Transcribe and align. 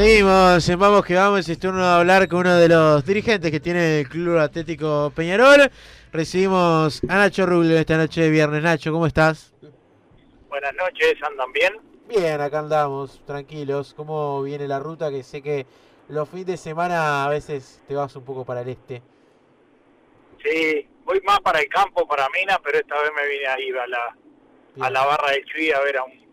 Seguimos 0.00 0.78
Vamos 0.78 1.04
que 1.04 1.14
Vamos, 1.14 1.46
es 1.46 1.58
turno 1.58 1.82
de 1.82 1.92
hablar 1.92 2.26
con 2.26 2.40
uno 2.40 2.56
de 2.56 2.70
los 2.70 3.04
dirigentes 3.04 3.50
que 3.50 3.60
tiene 3.60 4.00
el 4.00 4.08
Club 4.08 4.38
Atlético 4.38 5.12
Peñarol. 5.14 5.70
Recibimos 6.10 7.02
a 7.06 7.16
Nacho 7.16 7.44
Rubio 7.44 7.78
esta 7.78 7.98
noche 7.98 8.22
de 8.22 8.30
viernes. 8.30 8.62
Nacho, 8.62 8.92
¿cómo 8.92 9.06
estás? 9.06 9.52
Buenas 10.48 10.74
noches, 10.74 11.16
¿andan 11.22 11.52
bien? 11.52 11.74
Bien, 12.08 12.40
acá 12.40 12.60
andamos, 12.60 13.20
tranquilos. 13.26 13.92
¿Cómo 13.92 14.42
viene 14.42 14.66
la 14.66 14.78
ruta? 14.78 15.10
Que 15.10 15.22
sé 15.22 15.42
que 15.42 15.66
los 16.08 16.26
fines 16.30 16.46
de 16.46 16.56
semana 16.56 17.26
a 17.26 17.28
veces 17.28 17.82
te 17.86 17.94
vas 17.94 18.16
un 18.16 18.24
poco 18.24 18.46
para 18.46 18.62
el 18.62 18.70
este. 18.70 19.02
Sí, 20.42 20.88
voy 21.04 21.20
más 21.26 21.40
para 21.40 21.60
el 21.60 21.68
campo, 21.68 22.08
para 22.08 22.26
Mina, 22.30 22.58
pero 22.64 22.78
esta 22.78 22.94
vez 23.02 23.10
me 23.14 23.28
vine 23.28 23.46
a 23.46 23.60
ir 23.60 23.76
a 23.76 23.86
la, 23.86 24.16
a 24.80 24.90
la 24.90 25.04
barra 25.04 25.32
del 25.32 25.44
Chuy 25.44 25.72
a 25.72 25.80
ver 25.80 25.98
a 25.98 26.04
un, 26.04 26.26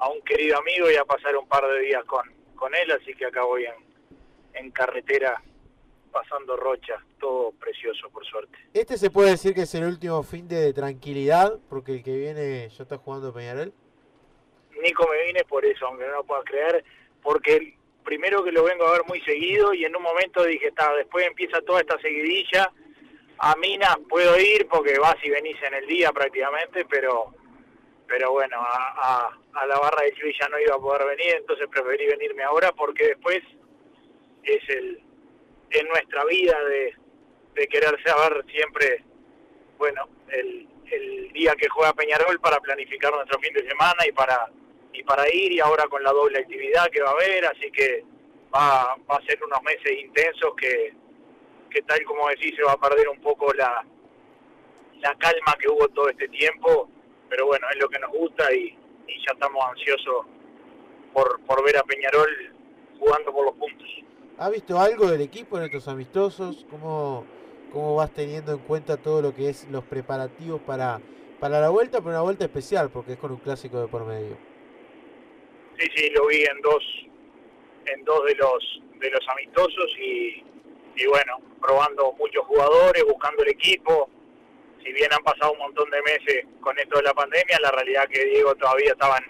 a 0.00 0.08
un 0.10 0.20
querido 0.20 0.58
amigo 0.58 0.90
y 0.90 0.96
a 0.96 1.04
pasar 1.06 1.34
un 1.34 1.48
par 1.48 1.66
de 1.66 1.80
días 1.80 2.04
con, 2.04 2.33
con 2.64 2.74
él, 2.74 2.90
así 2.92 3.12
que 3.12 3.26
acá 3.26 3.44
voy 3.44 3.66
en, 3.66 3.74
en 4.54 4.70
carretera 4.70 5.42
pasando 6.10 6.56
rocha, 6.56 6.94
todo 7.20 7.52
precioso 7.60 8.08
por 8.08 8.24
suerte. 8.24 8.56
¿Este 8.72 8.96
se 8.96 9.10
puede 9.10 9.32
decir 9.32 9.52
que 9.52 9.62
es 9.62 9.74
el 9.74 9.84
último 9.84 10.22
fin 10.22 10.48
de 10.48 10.72
tranquilidad? 10.72 11.58
Porque 11.68 11.92
el 11.92 12.02
que 12.02 12.16
viene 12.16 12.70
ya 12.70 12.84
está 12.84 12.96
jugando 12.96 13.34
Peñarol. 13.34 13.70
Nico 14.80 15.06
me 15.10 15.26
vine 15.26 15.44
por 15.44 15.62
eso, 15.66 15.86
aunque 15.86 16.06
no 16.06 16.12
lo 16.12 16.24
puedas 16.24 16.46
creer, 16.46 16.82
porque 17.22 17.56
el 17.56 17.74
primero 18.02 18.42
que 18.42 18.52
lo 18.52 18.64
vengo 18.64 18.86
a 18.86 18.92
ver 18.92 19.02
muy 19.06 19.20
seguido 19.20 19.74
y 19.74 19.84
en 19.84 19.94
un 19.94 20.02
momento 20.02 20.42
dije, 20.44 20.68
está, 20.68 20.90
después 20.94 21.26
empieza 21.26 21.60
toda 21.60 21.80
esta 21.80 21.98
seguidilla, 21.98 22.72
a 23.40 23.56
Minas 23.56 23.98
puedo 24.08 24.40
ir 24.40 24.66
porque 24.68 24.98
vas 24.98 25.16
y 25.22 25.28
venís 25.28 25.62
en 25.62 25.74
el 25.74 25.86
día 25.86 26.10
prácticamente, 26.12 26.86
pero 26.86 27.34
pero 28.06 28.32
bueno, 28.32 28.56
a, 28.58 29.26
a, 29.26 29.38
la 29.66 29.78
barra 29.78 30.02
de 30.02 30.12
Chuy 30.14 30.34
ya 30.38 30.48
no 30.48 30.58
iba 30.58 30.74
a 30.74 30.78
poder 30.78 31.06
venir, 31.16 31.36
entonces 31.36 31.68
preferí 31.68 32.06
venirme 32.06 32.42
ahora 32.42 32.72
porque 32.72 33.08
después 33.08 33.40
es 34.42 34.68
el 34.68 35.00
en 35.70 35.88
nuestra 35.88 36.24
vida 36.24 36.56
de, 36.64 36.94
de 37.54 37.66
querer 37.66 38.00
saber 38.04 38.44
siempre, 38.48 39.02
bueno, 39.76 40.08
el, 40.28 40.68
el 40.90 41.32
día 41.32 41.54
que 41.56 41.68
juega 41.68 41.92
Peñarol 41.94 42.38
para 42.40 42.60
planificar 42.60 43.12
nuestro 43.12 43.40
fin 43.40 43.52
de 43.54 43.66
semana 43.68 44.06
y 44.06 44.12
para 44.12 44.50
y 44.92 45.02
para 45.02 45.28
ir 45.34 45.52
y 45.52 45.60
ahora 45.60 45.88
con 45.88 46.02
la 46.04 46.12
doble 46.12 46.38
actividad 46.38 46.88
que 46.90 47.02
va 47.02 47.10
a 47.10 47.14
haber, 47.14 47.46
así 47.46 47.70
que 47.72 48.04
va, 48.54 48.96
va 49.10 49.16
a 49.16 49.26
ser 49.26 49.42
unos 49.42 49.60
meses 49.62 49.90
intensos 49.98 50.54
que, 50.56 50.92
que 51.70 51.82
tal 51.82 52.04
como 52.04 52.28
decís 52.28 52.54
se 52.54 52.62
va 52.62 52.72
a 52.72 52.80
perder 52.80 53.08
un 53.08 53.20
poco 53.20 53.52
la, 53.54 53.84
la 55.00 55.14
calma 55.16 55.56
que 55.58 55.68
hubo 55.68 55.88
todo 55.88 56.08
este 56.08 56.28
tiempo 56.28 56.88
pero 57.28 57.46
bueno, 57.46 57.66
es 57.70 57.80
lo 57.80 57.88
que 57.88 57.98
nos 57.98 58.12
gusta 58.12 58.54
y, 58.54 58.78
ya 59.08 59.32
estamos 59.32 59.64
ansiosos 59.70 60.26
por, 61.12 61.40
por 61.42 61.64
ver 61.64 61.76
a 61.78 61.82
Peñarol 61.82 62.28
jugando 62.98 63.32
por 63.32 63.46
los 63.46 63.54
puntos. 63.56 63.88
¿Ha 64.38 64.50
visto 64.50 64.78
algo 64.78 65.06
del 65.10 65.20
equipo 65.20 65.58
en 65.58 65.64
estos 65.64 65.86
amistosos? 65.88 66.66
¿Cómo, 66.70 67.24
¿Cómo 67.72 67.94
vas 67.94 68.12
teniendo 68.12 68.52
en 68.52 68.58
cuenta 68.58 68.96
todo 68.96 69.22
lo 69.22 69.34
que 69.34 69.48
es 69.48 69.68
los 69.70 69.84
preparativos 69.84 70.60
para, 70.62 71.00
para 71.38 71.60
la 71.60 71.68
vuelta, 71.68 71.98
pero 71.98 72.10
una 72.10 72.22
vuelta 72.22 72.44
especial, 72.44 72.90
porque 72.90 73.12
es 73.12 73.18
con 73.18 73.30
un 73.30 73.38
clásico 73.38 73.80
de 73.80 73.86
por 73.86 74.04
medio? 74.04 74.36
Sí, 75.78 75.88
sí, 75.94 76.10
lo 76.10 76.26
vi 76.26 76.42
en 76.42 76.60
dos, 76.62 76.84
en 77.86 78.04
dos 78.04 78.24
de 78.26 78.34
los 78.36 78.80
de 79.00 79.10
los 79.10 79.28
amistosos 79.28 79.96
y, 79.98 80.42
y 80.96 81.06
bueno, 81.06 81.36
probando 81.60 82.12
muchos 82.12 82.44
jugadores, 82.46 83.04
buscando 83.04 83.42
el 83.42 83.50
equipo, 83.50 84.08
si 84.84 84.92
bien 84.92 85.12
han 85.12 85.22
pasado 85.22 85.52
un 85.52 85.58
montón 85.58 85.90
de 85.90 86.02
meses 86.02 86.44
con 86.60 86.78
esto 86.78 86.98
de 86.98 87.04
la 87.04 87.14
pandemia, 87.14 87.58
la 87.60 87.70
realidad 87.70 88.08
que 88.08 88.24
Diego 88.24 88.54
todavía 88.54 88.92
estaban 88.92 89.24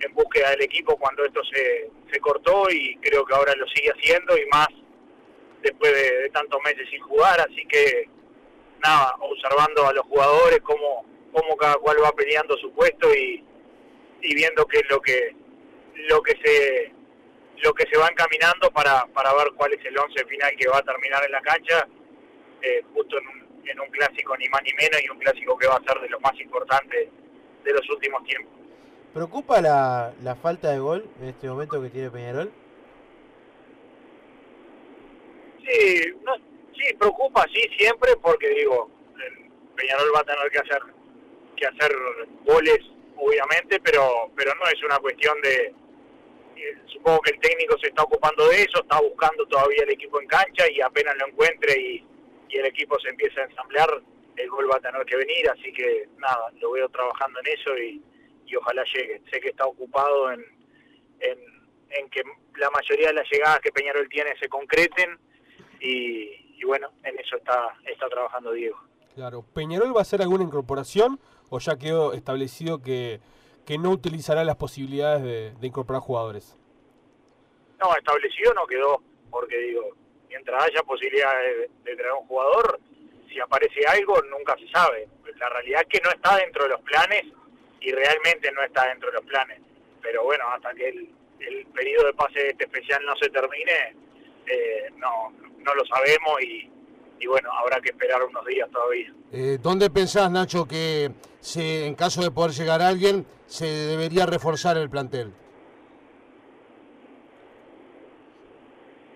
en 0.00 0.14
búsqueda 0.14 0.50
del 0.50 0.62
equipo 0.62 0.96
cuando 0.96 1.24
esto 1.24 1.40
se, 1.44 1.88
se 2.10 2.20
cortó 2.20 2.68
y 2.70 2.96
creo 2.96 3.24
que 3.24 3.34
ahora 3.34 3.54
lo 3.54 3.66
sigue 3.68 3.90
haciendo 3.90 4.36
y 4.36 4.44
más 4.46 4.68
después 5.62 5.92
de, 5.92 6.28
tantos 6.30 6.60
meses 6.64 6.88
sin 6.90 7.00
jugar, 7.02 7.40
así 7.40 7.64
que 7.66 8.08
nada, 8.82 9.14
observando 9.20 9.86
a 9.86 9.92
los 9.92 10.04
jugadores 10.06 10.58
cómo, 10.62 11.04
cómo 11.32 11.56
cada 11.56 11.76
cual 11.76 11.98
va 12.02 12.10
peleando 12.12 12.56
su 12.58 12.72
puesto 12.72 13.14
y, 13.14 13.44
y 14.22 14.34
viendo 14.34 14.66
qué 14.66 14.78
es 14.78 14.90
lo 14.90 15.00
que 15.00 15.36
lo 16.08 16.20
que 16.22 16.36
se 16.42 16.92
lo 17.58 17.72
que 17.74 17.86
se 17.86 17.96
va 17.96 18.08
encaminando 18.08 18.70
para, 18.72 19.06
para 19.14 19.32
ver 19.34 19.52
cuál 19.54 19.72
es 19.72 19.84
el 19.84 19.96
once 19.96 20.24
final 20.24 20.52
que 20.56 20.68
va 20.68 20.78
a 20.78 20.82
terminar 20.82 21.24
en 21.24 21.30
la 21.30 21.40
cancha 21.42 21.86
eh, 22.60 22.82
justo 22.92 23.18
en 23.18 23.28
un 23.28 23.41
en 23.64 23.80
un 23.80 23.88
clásico 23.88 24.36
ni 24.36 24.48
más 24.48 24.62
ni 24.62 24.72
menos 24.74 25.02
y 25.02 25.08
un 25.08 25.18
clásico 25.18 25.56
que 25.56 25.66
va 25.66 25.76
a 25.76 25.84
ser 25.84 26.00
de 26.00 26.08
los 26.08 26.20
más 26.20 26.38
importantes 26.40 27.08
de 27.64 27.72
los 27.72 27.88
últimos 27.90 28.24
tiempos. 28.24 28.52
¿Preocupa 29.12 29.60
la, 29.60 30.14
la 30.22 30.34
falta 30.36 30.70
de 30.70 30.78
gol 30.78 31.08
en 31.20 31.28
este 31.28 31.48
momento 31.48 31.80
que 31.82 31.90
tiene 31.90 32.10
Peñarol? 32.10 32.50
Sí, 35.64 36.02
no, 36.24 36.34
sí, 36.74 36.94
preocupa, 36.98 37.44
sí, 37.52 37.60
siempre, 37.76 38.16
porque 38.16 38.48
digo, 38.48 38.90
Peñarol 39.76 40.12
va 40.14 40.20
a 40.20 40.24
tener 40.24 40.50
que 40.50 40.58
hacer 40.58 40.82
que 41.56 41.66
hacer 41.66 41.92
goles, 42.44 42.78
obviamente, 43.16 43.78
pero 43.80 44.30
pero 44.34 44.52
no 44.54 44.66
es 44.66 44.82
una 44.82 44.98
cuestión 44.98 45.40
de, 45.42 45.74
eh, 46.56 46.78
supongo 46.86 47.20
que 47.20 47.32
el 47.32 47.40
técnico 47.40 47.78
se 47.78 47.88
está 47.88 48.02
ocupando 48.02 48.48
de 48.48 48.62
eso, 48.62 48.82
está 48.82 49.00
buscando 49.00 49.46
todavía 49.46 49.82
el 49.84 49.90
equipo 49.90 50.20
en 50.20 50.26
cancha 50.26 50.64
y 50.70 50.80
apenas 50.80 51.14
lo 51.18 51.28
encuentre 51.28 51.78
y, 51.78 52.04
y 52.52 52.58
el 52.58 52.66
equipo 52.66 52.98
se 53.00 53.08
empieza 53.08 53.40
a 53.40 53.44
ensamblar, 53.44 53.88
el 54.36 54.50
gol 54.50 54.68
va 54.70 54.76
a 54.76 54.80
tener 54.80 55.04
que 55.06 55.16
venir, 55.16 55.48
así 55.48 55.72
que 55.72 56.08
nada, 56.18 56.50
lo 56.60 56.72
veo 56.72 56.88
trabajando 56.90 57.40
en 57.40 57.46
eso 57.46 57.76
y, 57.78 58.02
ojalá 58.54 58.84
llegue. 58.84 59.22
Sé 59.30 59.40
que 59.40 59.48
está 59.48 59.64
ocupado 59.64 60.30
en, 60.30 60.44
en, 61.20 62.10
que 62.10 62.22
la 62.56 62.68
mayoría 62.68 63.08
de 63.08 63.14
las 63.14 63.30
llegadas 63.30 63.60
que 63.60 63.72
Peñarol 63.72 64.06
tiene 64.10 64.36
se 64.38 64.46
concreten 64.46 65.18
y, 65.80 66.62
bueno, 66.62 66.90
en 67.02 67.18
eso 67.18 67.36
está, 67.36 67.74
está 67.86 68.10
trabajando 68.10 68.52
Diego. 68.52 68.78
Claro, 69.14 69.42
¿Peñarol 69.54 69.96
va 69.96 70.00
a 70.00 70.02
hacer 70.02 70.20
alguna 70.20 70.44
incorporación 70.44 71.18
o 71.48 71.60
ya 71.60 71.78
quedó 71.78 72.12
establecido 72.12 72.82
que, 72.82 73.20
que 73.64 73.78
no 73.78 73.88
utilizará 73.88 74.44
las 74.44 74.56
posibilidades 74.56 75.22
de, 75.22 75.54
de 75.58 75.66
incorporar 75.66 76.02
jugadores? 76.02 76.58
No, 77.80 77.96
establecido 77.96 78.52
no 78.52 78.66
quedó, 78.66 79.02
porque 79.30 79.56
digo, 79.56 79.96
mientras 80.32 80.64
haya 80.64 80.82
posibilidad 80.82 81.30
de, 81.84 81.94
traer 81.94 82.12
un 82.18 82.26
jugador, 82.26 82.80
si 83.28 83.38
aparece 83.38 83.84
algo 83.86 84.20
nunca 84.30 84.56
se 84.56 84.68
sabe. 84.68 85.08
La 85.38 85.48
realidad 85.50 85.82
es 85.82 85.88
que 85.88 86.00
no 86.02 86.10
está 86.10 86.36
dentro 86.36 86.64
de 86.64 86.70
los 86.70 86.80
planes 86.80 87.24
y 87.80 87.92
realmente 87.92 88.50
no 88.52 88.62
está 88.62 88.86
dentro 88.88 89.10
de 89.10 89.16
los 89.16 89.26
planes. 89.26 89.60
Pero 90.00 90.24
bueno, 90.24 90.44
hasta 90.48 90.72
que 90.74 90.88
el, 90.88 91.66
periodo 91.74 92.06
de 92.06 92.14
pase 92.14 92.48
este 92.48 92.64
especial 92.64 93.04
no 93.04 93.14
se 93.16 93.28
termine, 93.28 93.96
eh, 94.46 94.88
no, 94.96 95.32
lo 95.74 95.84
sabemos 95.86 96.40
y, 96.40 96.70
y 97.18 97.26
bueno, 97.26 97.50
habrá 97.52 97.80
que 97.80 97.90
esperar 97.90 98.22
unos 98.22 98.46
días 98.46 98.70
todavía. 98.70 99.12
Eh, 99.32 99.58
¿Dónde 99.60 99.90
pensás, 99.90 100.30
Nacho, 100.30 100.66
que 100.66 101.10
se, 101.40 101.86
en 101.86 101.94
caso 101.94 102.22
de 102.22 102.30
poder 102.30 102.52
llegar 102.52 102.80
a 102.80 102.88
alguien, 102.88 103.26
se 103.46 103.66
debería 103.66 104.24
reforzar 104.26 104.76
el 104.76 104.88
plantel? 104.88 105.32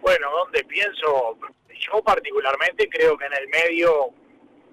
Bueno, 0.06 0.30
donde 0.30 0.62
pienso, 0.62 1.36
yo 1.68 2.00
particularmente 2.04 2.88
creo 2.88 3.18
que 3.18 3.26
en 3.26 3.32
el 3.32 3.48
medio, 3.48 4.10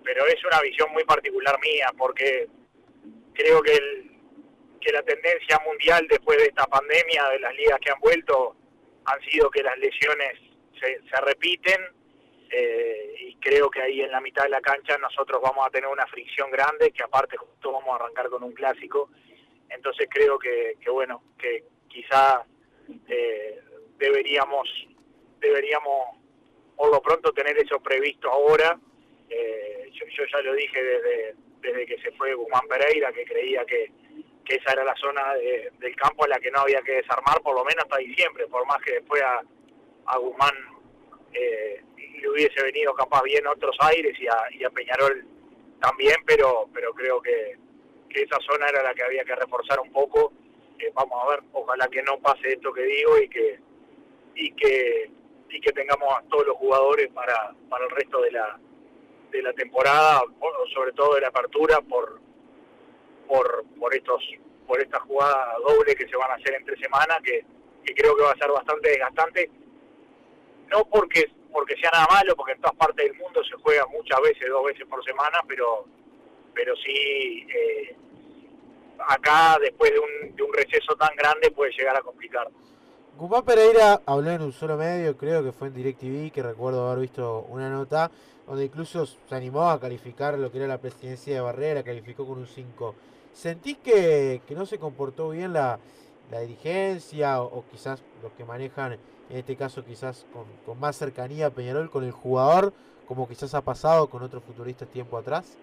pero 0.03 0.27
es 0.27 0.35
una 0.45 0.61
visión 0.61 0.91
muy 0.93 1.03
particular 1.05 1.59
mía, 1.59 1.87
porque 1.97 2.47
creo 3.33 3.59
que, 3.63 3.79
que 4.79 4.91
la 4.91 5.01
tendencia 5.01 5.59
mundial 5.65 6.07
después 6.07 6.37
de 6.37 6.43
esta 6.43 6.67
pandemia, 6.67 7.29
de 7.29 7.39
las 7.39 7.55
ligas 7.55 7.79
que 7.79 7.89
han 7.89 7.99
vuelto, 7.99 8.55
han 9.05 9.19
sido 9.21 9.49
que 9.49 9.63
las 9.63 9.75
lesiones 9.79 10.39
se, 10.79 11.01
se 11.09 11.21
repiten 11.21 11.81
eh, 12.51 13.15
y 13.21 13.35
creo 13.37 13.71
que 13.71 13.81
ahí 13.81 14.01
en 14.01 14.11
la 14.11 14.21
mitad 14.21 14.43
de 14.43 14.49
la 14.49 14.61
cancha 14.61 14.99
nosotros 14.99 15.41
vamos 15.41 15.65
a 15.65 15.71
tener 15.71 15.89
una 15.89 16.05
fricción 16.05 16.51
grande, 16.51 16.91
que 16.91 17.01
aparte 17.01 17.37
justo 17.37 17.71
vamos 17.71 17.89
a 17.89 18.03
arrancar 18.03 18.29
con 18.29 18.43
un 18.43 18.53
clásico, 18.53 19.09
entonces 19.67 20.07
creo 20.11 20.37
que, 20.37 20.75
que 20.79 20.91
bueno, 20.91 21.23
que 21.39 21.63
quizá 21.89 22.45
eh, 23.07 23.59
deberíamos 23.97 24.69
deberíamos 25.43 26.17
por 26.75 26.91
lo 26.91 27.01
pronto 27.01 27.31
tener 27.33 27.57
eso 27.57 27.79
previsto 27.79 28.31
ahora. 28.31 28.79
Eh, 29.29 29.89
yo, 29.93 30.25
ya 30.25 30.41
lo 30.41 30.53
dije 30.53 30.83
desde, 30.83 31.35
desde 31.61 31.85
que 31.85 31.97
se 32.01 32.11
fue 32.13 32.33
Guzmán 32.33 32.67
Pereira, 32.67 33.11
que 33.11 33.25
creía 33.25 33.65
que, 33.65 33.91
que 34.45 34.55
esa 34.55 34.73
era 34.73 34.83
la 34.83 34.95
zona 34.95 35.33
del 35.79 35.95
campo 35.95 36.25
a 36.25 36.27
la 36.27 36.39
que 36.39 36.51
no 36.51 36.59
había 36.59 36.81
que 36.81 36.93
desarmar, 36.93 37.41
por 37.41 37.55
lo 37.55 37.63
menos 37.63 37.83
hasta 37.83 37.97
diciembre, 37.97 38.47
por 38.47 38.65
más 38.65 38.81
que 38.81 38.93
después 38.93 39.21
a, 39.21 39.41
a 40.05 40.17
Guzmán 40.17 40.53
eh, 41.33 41.81
le 42.19 42.29
hubiese 42.29 42.61
venido 42.63 42.93
capaz 42.93 43.21
bien 43.23 43.45
otros 43.47 43.75
aires 43.81 44.17
y 44.19 44.27
a, 44.27 44.37
y 44.51 44.63
a 44.63 44.69
Peñarol 44.69 45.25
también, 45.79 46.15
pero, 46.25 46.69
pero 46.73 46.93
creo 46.93 47.21
que, 47.21 47.57
que 48.09 48.21
esa 48.21 48.39
zona 48.39 48.67
era 48.67 48.83
la 48.83 48.93
que 48.93 49.03
había 49.03 49.23
que 49.23 49.35
reforzar 49.35 49.79
un 49.79 49.91
poco. 49.91 50.31
Eh, 50.79 50.91
vamos 50.93 51.17
a 51.23 51.29
ver, 51.29 51.39
ojalá 51.53 51.87
que 51.87 52.01
no 52.03 52.19
pase 52.19 52.53
esto 52.53 52.71
que 52.71 52.83
digo 52.83 53.17
y 53.17 53.29
que, 53.29 53.59
y 54.35 54.51
que 54.53 55.11
y 55.53 55.61
que 55.61 55.71
tengamos 55.71 56.09
a 56.17 56.23
todos 56.29 56.47
los 56.47 56.57
jugadores 56.57 57.09
para, 57.13 57.53
para 57.69 57.85
el 57.85 57.91
resto 57.91 58.19
de 58.21 58.31
la, 58.31 58.59
de 59.29 59.41
la 59.43 59.53
temporada, 59.53 60.23
sobre 60.73 60.91
todo 60.93 61.13
de 61.15 61.21
la 61.21 61.27
apertura, 61.27 61.79
por, 61.81 62.19
por, 63.27 63.63
por 63.79 63.95
estos 63.95 64.21
por 64.67 64.81
esta 64.81 64.99
jugada 65.01 65.55
doble 65.67 65.93
que 65.93 66.07
se 66.07 66.15
van 66.15 66.31
a 66.31 66.35
hacer 66.35 66.55
entre 66.55 66.77
semanas, 66.77 67.19
que, 67.21 67.45
que 67.85 67.93
creo 67.93 68.15
que 68.15 68.23
va 68.23 68.31
a 68.31 68.37
ser 68.37 68.49
bastante 68.49 68.89
desgastante, 68.89 69.51
no 70.69 70.85
porque 70.85 71.29
porque 71.51 71.75
sea 71.75 71.91
nada 71.91 72.07
malo, 72.09 72.35
porque 72.35 72.53
en 72.53 72.61
todas 72.61 72.75
partes 72.75 73.05
del 73.05 73.15
mundo 73.19 73.43
se 73.43 73.55
juega 73.57 73.85
muchas 73.87 74.19
veces, 74.21 74.49
dos 74.49 74.65
veces 74.65 74.87
por 74.87 75.03
semana, 75.03 75.39
pero 75.47 75.85
pero 76.55 76.75
sí 76.77 77.45
eh, 77.53 77.95
acá 79.07 79.57
después 79.61 79.91
de 79.91 79.99
un, 79.99 80.35
de 80.35 80.43
un 80.43 80.53
receso 80.53 80.95
tan 80.95 81.15
grande 81.15 81.51
puede 81.51 81.71
llegar 81.73 81.95
a 81.95 82.01
complicar. 82.01 82.47
Guzmán 83.17 83.43
Pereira 83.43 84.01
habló 84.07 84.31
en 84.31 84.41
un 84.41 84.51
solo 84.51 84.75
medio, 84.75 85.15
creo 85.15 85.43
que 85.43 85.51
fue 85.51 85.67
en 85.67 85.75
DirecTV, 85.75 86.31
que 86.31 86.41
recuerdo 86.41 86.87
haber 86.87 87.01
visto 87.01 87.45
una 87.47 87.69
nota 87.69 88.09
donde 88.47 88.65
incluso 88.65 89.05
se 89.05 89.35
animó 89.35 89.69
a 89.69 89.79
calificar 89.79 90.37
lo 90.37 90.51
que 90.51 90.57
era 90.57 90.67
la 90.67 90.79
presidencia 90.79 91.35
de 91.35 91.39
Barrera, 91.39 91.83
calificó 91.83 92.25
con 92.25 92.39
un 92.39 92.47
5. 92.47 92.95
¿Sentís 93.31 93.77
que, 93.77 94.41
que 94.47 94.55
no 94.55 94.65
se 94.65 94.79
comportó 94.79 95.29
bien 95.29 95.53
la, 95.53 95.77
la 96.31 96.39
dirigencia 96.39 97.41
o, 97.43 97.63
quizás 97.71 98.01
los 98.23 98.31
que 98.31 98.45
manejan, 98.45 98.93
en 99.29 99.37
este 99.37 99.55
caso 99.55 99.85
quizás 99.85 100.25
con, 100.33 100.45
con, 100.65 100.79
más 100.79 100.97
cercanía 100.97 101.47
a 101.47 101.51
Peñarol, 101.51 101.91
con 101.91 102.03
el 102.03 102.11
jugador, 102.11 102.73
como 103.07 103.27
quizás 103.27 103.53
ha 103.53 103.61
pasado 103.61 104.07
con 104.07 104.23
otros 104.23 104.43
futuristas 104.43 104.89
tiempo 104.89 105.19
atrás? 105.19 105.55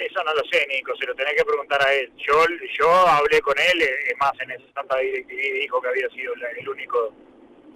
Eso 0.00 0.22
no 0.24 0.34
lo 0.34 0.44
sé, 0.50 0.66
Nico, 0.68 0.94
se 0.96 1.06
lo 1.06 1.14
tenés 1.14 1.34
que 1.34 1.44
preguntar 1.44 1.80
a 1.86 1.92
él. 1.92 2.12
Yo 2.16 2.44
yo 2.78 2.90
hablé 2.90 3.40
con 3.40 3.58
él, 3.58 3.82
es 3.82 4.16
más, 4.18 4.32
en 4.40 4.50
esa 4.52 4.64
santa 4.74 4.96
DirecTV 4.98 5.60
dijo 5.60 5.80
que 5.80 5.88
había 5.88 6.08
sido 6.10 6.34
el 6.34 6.68
único 6.68 7.12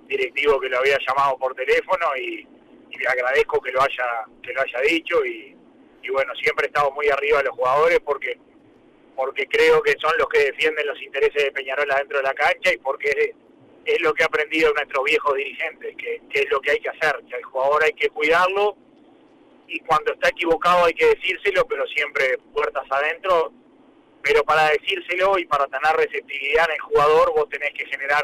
directivo 0.07 0.61
que 0.61 0.69
lo 0.69 0.79
había 0.79 0.99
llamado 1.07 1.37
por 1.39 1.55
teléfono 1.55 2.07
y, 2.17 2.47
le 2.93 3.09
agradezco 3.09 3.59
que 3.61 3.73
lo 3.73 3.83
haya 3.83 4.05
que 4.43 4.53
lo 4.53 4.61
haya 4.61 4.81
dicho 4.83 5.25
y, 5.25 5.57
y 6.03 6.11
bueno, 6.11 6.35
siempre 6.35 6.67
he 6.67 6.69
estado 6.69 6.91
muy 6.93 7.09
arriba 7.09 7.39
de 7.39 7.45
los 7.45 7.57
jugadores 7.57 7.99
porque 8.05 8.39
porque 9.17 9.47
creo 9.47 9.83
que 9.83 9.95
son 9.99 10.13
los 10.19 10.29
que 10.29 10.45
defienden 10.45 10.87
los 10.87 11.01
intereses 11.01 11.43
de 11.43 11.53
Peñarol 11.53 11.91
adentro 11.91 12.19
de 12.19 12.25
la 12.25 12.35
cancha 12.35 12.73
y 12.73 12.77
porque 12.77 13.09
es, 13.09 13.31
es 13.87 14.01
lo 14.03 14.13
que 14.13 14.23
ha 14.23 14.27
aprendido 14.27 14.73
nuestros 14.75 15.05
viejos 15.05 15.35
dirigentes, 15.35 15.97
que, 15.97 16.21
que, 16.31 16.41
es 16.41 16.51
lo 16.51 16.61
que 16.61 16.73
hay 16.73 16.81
que 16.81 16.91
hacer, 16.91 17.19
que 17.29 17.35
al 17.35 17.43
jugador 17.43 17.83
hay 17.83 17.93
que 17.95 18.11
cuidarlo 18.11 18.77
y 19.73 19.81
cuando 19.81 20.13
está 20.13 20.29
equivocado 20.29 20.85
hay 20.85 20.93
que 20.93 21.07
decírselo, 21.07 21.67
pero 21.67 21.87
siempre 21.87 22.37
puertas 22.53 22.85
adentro. 22.91 23.53
Pero 24.23 24.45
para 24.45 24.69
decírselo 24.69 25.39
y 25.39 25.47
para 25.47 25.67
tener 25.67 25.97
receptividad 25.97 26.67
en 26.67 26.75
el 26.75 26.81
jugador, 26.81 27.33
vos 27.35 27.49
tenés 27.49 27.73
que 27.73 27.87
generar 27.87 28.23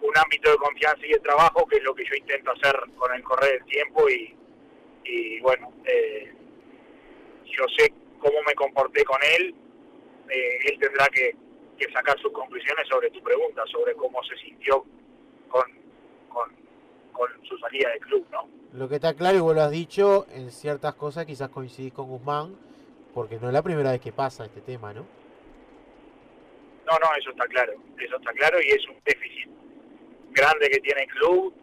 un 0.00 0.18
ámbito 0.18 0.50
de 0.50 0.56
confianza 0.56 1.06
y 1.06 1.10
de 1.10 1.20
trabajo, 1.20 1.66
que 1.66 1.76
es 1.76 1.82
lo 1.82 1.94
que 1.94 2.04
yo 2.04 2.14
intento 2.14 2.50
hacer 2.52 2.74
con 2.96 3.14
el 3.14 3.22
correr 3.22 3.58
del 3.58 3.64
tiempo. 3.66 4.08
Y, 4.08 5.38
bueno, 5.40 5.70
eh, 5.84 6.32
yo 7.44 7.64
sé 7.76 7.92
cómo 8.18 8.42
me 8.46 8.54
comporté 8.54 9.04
con 9.04 9.18
él. 9.36 9.54
Eh, 10.30 10.58
él 10.70 10.78
tendrá 10.78 11.06
que, 11.08 11.36
sacar 11.92 12.18
sus 12.18 12.32
conclusiones 12.32 12.88
sobre 12.88 13.10
tu 13.10 13.22
pregunta, 13.22 13.62
sobre 13.66 13.94
cómo 13.94 14.22
se 14.24 14.36
sintió 14.38 14.84
con, 15.48 15.64
con 17.12 17.46
su 17.46 17.58
salida 17.58 17.90
del 17.90 18.00
club, 18.00 18.26
¿no? 18.32 18.48
Lo 18.74 18.88
que 18.88 18.96
está 18.96 19.14
claro, 19.14 19.38
y 19.38 19.40
vos 19.40 19.54
lo 19.54 19.62
has 19.62 19.70
dicho, 19.70 20.26
en 20.32 20.50
ciertas 20.50 20.94
cosas 20.94 21.26
quizás 21.26 21.48
coincidís 21.48 21.92
con 21.92 22.08
Guzmán, 22.08 22.56
porque 23.14 23.38
no 23.38 23.46
es 23.46 23.54
la 23.54 23.62
primera 23.62 23.92
vez 23.92 24.00
que 24.00 24.10
pasa 24.10 24.46
este 24.46 24.60
tema, 24.62 24.92
¿no? 24.92 25.06
No, 26.84 26.92
no, 26.98 27.14
eso 27.16 27.30
está 27.30 27.46
claro, 27.46 27.72
eso 27.96 28.16
está 28.16 28.32
claro 28.32 28.58
y 28.60 28.70
es 28.70 28.88
un 28.88 28.96
déficit 29.04 29.48
grande 30.32 30.68
que 30.68 30.80
tiene 30.80 31.02
el 31.02 31.08
club 31.08 31.54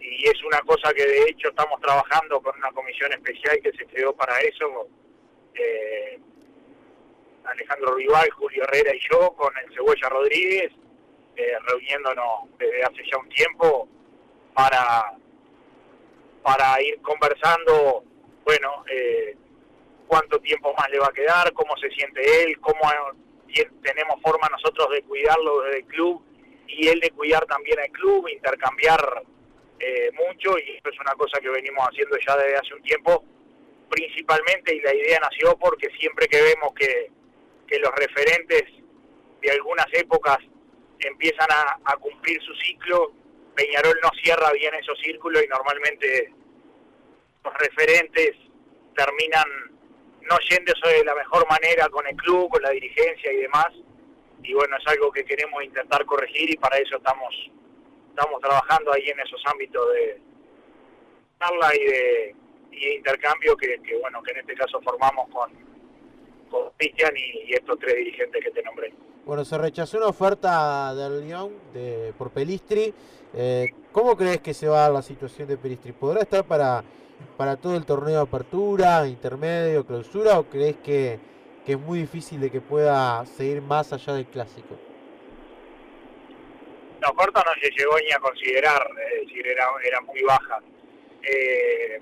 y 0.00 0.28
es 0.28 0.42
una 0.42 0.58
cosa 0.62 0.92
que 0.92 1.06
de 1.06 1.30
hecho 1.30 1.48
estamos 1.50 1.80
trabajando 1.80 2.40
con 2.40 2.56
una 2.58 2.72
comisión 2.72 3.12
especial 3.12 3.60
que 3.62 3.70
se 3.70 3.86
creó 3.86 4.12
para 4.12 4.36
eso, 4.40 4.88
eh, 5.54 6.18
Alejandro 7.44 7.94
Rival, 7.94 8.28
Julio 8.32 8.64
Herrera 8.64 8.92
y 8.92 9.00
yo, 9.08 9.30
con 9.36 9.56
el 9.56 9.72
Cebolla 9.72 10.08
Rodríguez, 10.08 10.72
eh, 11.36 11.52
reuniéndonos 11.64 12.58
desde 12.58 12.82
hace 12.82 13.08
ya 13.08 13.18
un 13.18 13.28
tiempo 13.28 13.88
para 14.52 15.16
para 16.46 16.80
ir 16.80 17.02
conversando, 17.02 18.04
bueno, 18.44 18.84
eh, 18.88 19.34
cuánto 20.06 20.38
tiempo 20.38 20.72
más 20.78 20.88
le 20.90 21.00
va 21.00 21.08
a 21.08 21.12
quedar, 21.12 21.52
cómo 21.52 21.76
se 21.76 21.90
siente 21.90 22.44
él, 22.44 22.60
cómo 22.60 22.88
tenemos 23.82 24.22
forma 24.22 24.48
nosotros 24.52 24.88
de 24.92 25.02
cuidarlo 25.02 25.62
desde 25.62 25.78
el 25.78 25.86
club 25.86 26.22
y 26.68 26.86
él 26.86 27.00
de 27.00 27.10
cuidar 27.10 27.44
también 27.46 27.80
al 27.80 27.90
club, 27.90 28.28
intercambiar 28.28 29.24
eh, 29.80 30.12
mucho 30.12 30.56
y 30.56 30.76
eso 30.76 30.88
es 30.88 31.00
una 31.00 31.14
cosa 31.14 31.40
que 31.40 31.48
venimos 31.48 31.84
haciendo 31.88 32.16
ya 32.24 32.36
desde 32.36 32.56
hace 32.56 32.74
un 32.74 32.82
tiempo, 32.82 33.24
principalmente 33.90 34.72
y 34.72 34.80
la 34.82 34.94
idea 34.94 35.18
nació 35.18 35.56
porque 35.58 35.88
siempre 35.98 36.28
que 36.28 36.42
vemos 36.42 36.72
que, 36.74 37.10
que 37.66 37.80
los 37.80 37.90
referentes 37.96 38.62
de 39.42 39.50
algunas 39.50 39.86
épocas 39.94 40.38
empiezan 41.00 41.48
a 41.84 41.96
cumplir 41.96 42.40
su 42.40 42.54
ciclo, 42.54 43.12
Peñarol 43.56 43.98
no 44.02 44.10
cierra 44.22 44.52
bien 44.52 44.74
esos 44.74 44.98
círculos 45.00 45.42
y 45.42 45.48
normalmente 45.48 46.32
los 47.42 47.54
referentes 47.54 48.36
terminan 48.94 49.48
no 50.22 50.36
yéndose 50.50 50.88
de 50.88 51.04
la 51.04 51.14
mejor 51.14 51.48
manera 51.48 51.88
con 51.88 52.06
el 52.06 52.16
club, 52.16 52.50
con 52.50 52.62
la 52.62 52.70
dirigencia 52.70 53.32
y 53.32 53.36
demás. 53.36 53.68
Y 54.42 54.52
bueno, 54.52 54.76
es 54.76 54.86
algo 54.86 55.10
que 55.10 55.24
queremos 55.24 55.62
intentar 55.64 56.04
corregir 56.04 56.50
y 56.52 56.56
para 56.56 56.76
eso 56.78 56.96
estamos 56.96 57.34
estamos 58.10 58.40
trabajando 58.40 58.92
ahí 58.92 59.08
en 59.08 59.20
esos 59.20 59.42
ámbitos 59.46 59.92
de 59.92 60.20
charla 61.38 61.74
y 61.74 61.84
de, 61.84 62.34
y 62.72 62.80
de 62.80 62.94
intercambio 62.94 63.56
que, 63.56 63.78
que, 63.82 63.94
bueno 63.98 64.22
que 64.22 64.32
en 64.32 64.38
este 64.38 64.54
caso 64.54 64.80
formamos 64.80 65.28
con 65.30 65.65
con 66.50 66.70
Cristian 66.76 67.12
y, 67.16 67.50
y 67.50 67.54
estos 67.54 67.78
tres 67.78 67.96
dirigentes 67.96 68.44
que 68.44 68.50
te 68.50 68.62
nombré. 68.62 68.92
Bueno, 69.24 69.44
se 69.44 69.58
rechazó 69.58 69.98
una 69.98 70.06
oferta 70.06 70.94
del 70.94 71.26
Lyon 71.26 71.52
de, 71.72 72.12
por 72.16 72.30
Pelistri. 72.30 72.94
Eh, 73.34 73.72
¿Cómo 73.90 74.16
crees 74.16 74.40
que 74.40 74.54
se 74.54 74.68
va 74.68 74.78
a 74.78 74.82
dar 74.82 74.92
la 74.92 75.02
situación 75.02 75.48
de 75.48 75.56
Pelistri? 75.56 75.92
¿Podrá 75.92 76.20
estar 76.20 76.44
para, 76.44 76.84
para 77.36 77.56
todo 77.56 77.76
el 77.76 77.84
torneo 77.84 78.14
de 78.16 78.22
apertura, 78.22 79.06
intermedio, 79.08 79.84
clausura 79.84 80.38
o 80.38 80.44
crees 80.44 80.76
que, 80.76 81.18
que 81.64 81.72
es 81.72 81.78
muy 81.78 81.98
difícil 81.98 82.40
de 82.40 82.50
que 82.50 82.60
pueda 82.60 83.26
seguir 83.26 83.60
más 83.62 83.92
allá 83.92 84.14
del 84.14 84.26
clásico? 84.26 84.76
La 87.00 87.10
oferta 87.10 87.42
no 87.44 87.52
se 87.60 87.70
llegó 87.70 87.98
ni 87.98 88.12
a 88.12 88.18
considerar, 88.20 88.88
es 89.12 89.26
decir, 89.26 89.46
era, 89.46 89.66
era 89.84 90.00
muy 90.02 90.22
baja. 90.22 90.60
Eh, 91.22 92.00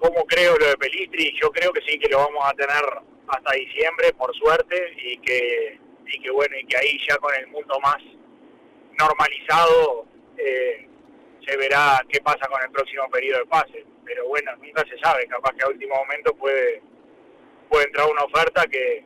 ¿Cómo 0.00 0.24
creo 0.24 0.56
lo 0.56 0.66
de 0.66 0.78
Pelistri? 0.78 1.38
Yo 1.40 1.50
creo 1.50 1.72
que 1.72 1.82
sí, 1.82 1.98
que 1.98 2.08
lo 2.08 2.18
vamos 2.18 2.42
a 2.46 2.54
tener 2.54 2.82
hasta 3.28 3.52
diciembre, 3.52 4.14
por 4.14 4.34
suerte, 4.34 4.94
y 4.96 5.18
que, 5.18 5.78
y 6.06 6.22
que 6.22 6.30
bueno, 6.30 6.56
y 6.58 6.64
que 6.64 6.76
ahí 6.78 6.98
ya 7.06 7.18
con 7.18 7.34
el 7.34 7.46
mundo 7.48 7.78
más 7.80 7.98
normalizado 8.98 10.06
eh, 10.38 10.88
se 11.46 11.56
verá 11.58 12.02
qué 12.08 12.18
pasa 12.22 12.48
con 12.48 12.62
el 12.62 12.70
próximo 12.70 13.08
periodo 13.10 13.40
de 13.40 13.46
pase. 13.46 13.84
Pero 14.06 14.26
bueno, 14.26 14.56
nunca 14.56 14.82
se 14.88 14.98
sabe, 15.00 15.26
capaz 15.26 15.54
que 15.54 15.64
a 15.64 15.68
último 15.68 15.94
momento 15.94 16.34
puede, 16.34 16.80
puede 17.68 17.84
entrar 17.84 18.08
una 18.10 18.24
oferta 18.24 18.66
que, 18.68 19.04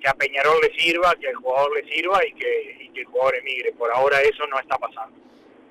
que 0.00 0.08
a 0.08 0.14
Peñarol 0.14 0.60
le 0.62 0.72
sirva, 0.78 1.16
que 1.20 1.28
al 1.28 1.34
jugador 1.34 1.74
le 1.74 1.92
sirva 1.92 2.24
y 2.24 2.32
que, 2.34 2.76
y 2.80 2.88
que 2.90 3.00
el 3.00 3.06
jugador 3.06 3.34
emigre. 3.36 3.72
Por 3.72 3.90
ahora 3.92 4.22
eso 4.22 4.46
no 4.46 4.60
está 4.60 4.78
pasando. 4.78 5.27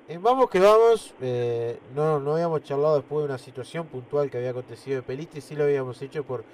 En 0.08 0.22
Vamos 0.22 0.48
que 0.48 0.58
Vamos, 0.58 1.12
eh, 1.20 1.78
no, 1.94 2.18
no 2.18 2.32
habíamos 2.32 2.62
charlado 2.62 2.96
después 2.96 3.20
de 3.20 3.26
una 3.26 3.36
situación 3.36 3.86
puntual 3.88 4.30
que 4.30 4.38
había 4.38 4.50
acontecido 4.50 4.96
de 4.96 5.02
Pelistri, 5.02 5.42
sí 5.42 5.54
lo 5.54 5.64
habíamos 5.64 6.00
hecho 6.00 6.24
por, 6.24 6.44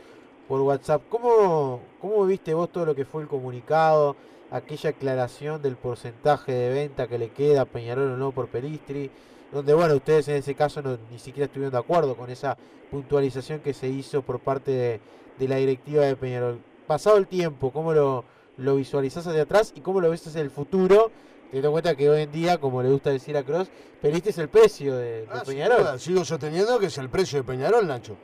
por 0.48 0.60
WhatsApp. 0.60 1.02
¿Cómo, 1.08 1.80
¿Cómo 2.00 2.26
viste 2.26 2.52
vos 2.52 2.68
todo 2.70 2.84
lo 2.84 2.96
que 2.96 3.04
fue 3.04 3.22
el 3.22 3.28
comunicado, 3.28 4.16
aquella 4.50 4.90
aclaración 4.90 5.62
del 5.62 5.76
porcentaje 5.76 6.50
de 6.50 6.70
venta 6.70 7.06
que 7.06 7.16
le 7.16 7.28
queda 7.28 7.60
a 7.60 7.64
Peñarol 7.64 8.10
o 8.10 8.16
no 8.16 8.32
por 8.32 8.48
Pelistri? 8.48 9.08
Donde, 9.52 9.72
bueno, 9.72 9.94
ustedes 9.94 10.26
en 10.26 10.34
ese 10.34 10.56
caso 10.56 10.82
no, 10.82 10.98
ni 11.12 11.20
siquiera 11.20 11.46
estuvieron 11.46 11.70
de 11.70 11.78
acuerdo 11.78 12.16
con 12.16 12.30
esa 12.30 12.58
puntualización 12.90 13.60
que 13.60 13.72
se 13.72 13.86
hizo 13.86 14.22
por 14.22 14.40
parte 14.40 14.72
de, 14.72 15.00
de 15.38 15.48
la 15.48 15.56
directiva 15.56 16.02
de 16.02 16.16
Peñarol. 16.16 16.58
Pasado 16.88 17.18
el 17.18 17.28
tiempo, 17.28 17.70
¿cómo 17.70 17.92
lo, 17.92 18.24
lo 18.56 18.74
visualizás 18.74 19.28
hacia 19.28 19.42
atrás 19.42 19.72
y 19.76 19.80
cómo 19.80 20.00
lo 20.00 20.10
ves 20.10 20.26
hacia 20.26 20.40
el 20.40 20.50
futuro? 20.50 21.12
Teniendo 21.50 21.68
en 21.68 21.72
cuenta 21.72 21.96
que 21.96 22.08
hoy 22.10 22.22
en 22.22 22.32
día, 22.32 22.58
como 22.58 22.82
le 22.82 22.88
gusta 22.90 23.10
decir 23.10 23.36
a 23.36 23.42
Cross, 23.44 23.68
Peliste 24.00 24.30
es 24.30 24.38
el 24.38 24.48
precio 24.48 24.96
de, 24.96 25.22
de 25.22 25.28
Ah, 25.30 25.42
Peñarol. 25.46 25.78
duda, 25.78 25.98
sigo 25.98 26.24
sosteniendo 26.24 26.78
que 26.78 26.86
es 26.86 26.98
el 26.98 27.08
precio 27.08 27.38
de 27.38 27.44
Peñarol, 27.44 27.86
Nacho. 27.86 28.16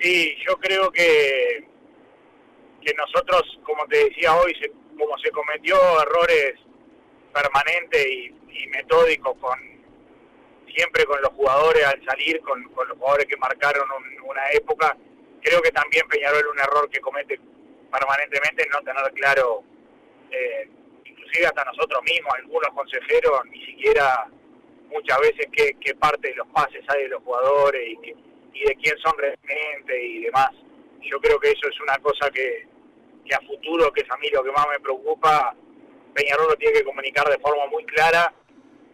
Sí, 0.00 0.34
yo 0.46 0.56
creo 0.58 0.90
que, 0.90 1.66
que 2.84 2.94
nosotros, 2.94 3.42
como 3.64 3.86
te 3.86 4.04
decía 4.08 4.34
hoy, 4.36 4.54
se, 4.60 4.70
como 4.98 5.16
se 5.18 5.30
cometió 5.30 5.76
errores 6.02 6.54
permanentes 7.32 8.06
y, 8.06 8.34
y, 8.52 8.66
metódicos 8.68 9.36
con 9.40 9.58
siempre 10.74 11.04
con 11.06 11.20
los 11.22 11.30
jugadores 11.32 11.84
al 11.84 12.04
salir, 12.04 12.40
con, 12.40 12.62
con 12.74 12.86
los 12.88 12.98
jugadores 12.98 13.26
que 13.26 13.36
marcaron 13.38 13.86
un, 13.90 14.28
una 14.30 14.50
época, 14.52 14.94
creo 15.42 15.62
que 15.62 15.70
también 15.70 16.06
Peñarol 16.08 16.46
un 16.48 16.58
error 16.58 16.88
que 16.90 17.00
comete 17.00 17.40
permanentemente 17.90 18.66
no 18.70 18.80
tener 18.80 19.12
claro, 19.14 19.62
eh, 20.36 20.68
inclusive 21.04 21.46
hasta 21.46 21.64
nosotros 21.64 22.02
mismos, 22.02 22.34
algunos 22.34 22.68
consejeros, 22.74 23.44
ni 23.46 23.64
siquiera 23.64 24.28
muchas 24.88 25.18
veces 25.20 25.46
qué, 25.52 25.76
qué 25.80 25.94
parte 25.94 26.28
de 26.28 26.34
los 26.36 26.46
pases 26.48 26.84
hay 26.88 27.04
de 27.04 27.08
los 27.08 27.22
jugadores 27.22 27.88
y, 27.88 27.96
que, 27.98 28.14
y 28.54 28.64
de 28.64 28.76
quién 28.76 28.96
son 28.98 29.16
realmente 29.18 30.04
y 30.04 30.20
demás. 30.24 30.50
Yo 31.02 31.20
creo 31.20 31.38
que 31.38 31.50
eso 31.50 31.68
es 31.68 31.80
una 31.80 31.96
cosa 31.98 32.30
que, 32.30 32.66
a 33.32 33.40
futuro, 33.46 33.92
que 33.92 34.02
es 34.02 34.10
a 34.10 34.16
mí 34.18 34.28
lo 34.32 34.42
que 34.42 34.52
más 34.52 34.66
me 34.68 34.80
preocupa, 34.80 35.54
Peñarol 36.14 36.48
lo 36.48 36.56
tiene 36.56 36.78
que 36.78 36.84
comunicar 36.84 37.28
de 37.28 37.38
forma 37.38 37.66
muy 37.66 37.84
clara, 37.84 38.32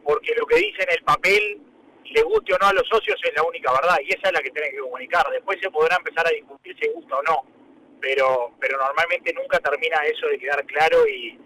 porque 0.04 0.34
lo 0.34 0.46
que 0.46 0.56
dice 0.56 0.82
en 0.82 0.98
el 0.98 1.04
papel, 1.04 1.60
le 2.04 2.22
guste 2.22 2.54
o 2.54 2.58
no 2.58 2.66
a 2.66 2.72
los 2.72 2.86
socios, 2.88 3.20
es 3.22 3.34
la 3.34 3.42
única 3.44 3.72
verdad, 3.72 3.96
y 4.02 4.08
esa 4.08 4.28
es 4.28 4.32
la 4.32 4.40
que 4.40 4.50
tiene 4.50 4.70
que 4.70 4.78
comunicar. 4.78 5.24
Después 5.30 5.58
se 5.60 5.70
podrá 5.70 5.96
empezar 5.96 6.26
a 6.26 6.30
discutir 6.30 6.76
si 6.80 6.88
gusta 6.90 7.16
o 7.16 7.22
no, 7.22 7.44
pero, 8.02 8.52
pero 8.60 8.76
normalmente 8.76 9.32
nunca 9.32 9.60
termina 9.60 10.04
eso 10.04 10.26
de 10.26 10.38
quedar 10.38 10.66
claro 10.66 11.06
y, 11.06 11.38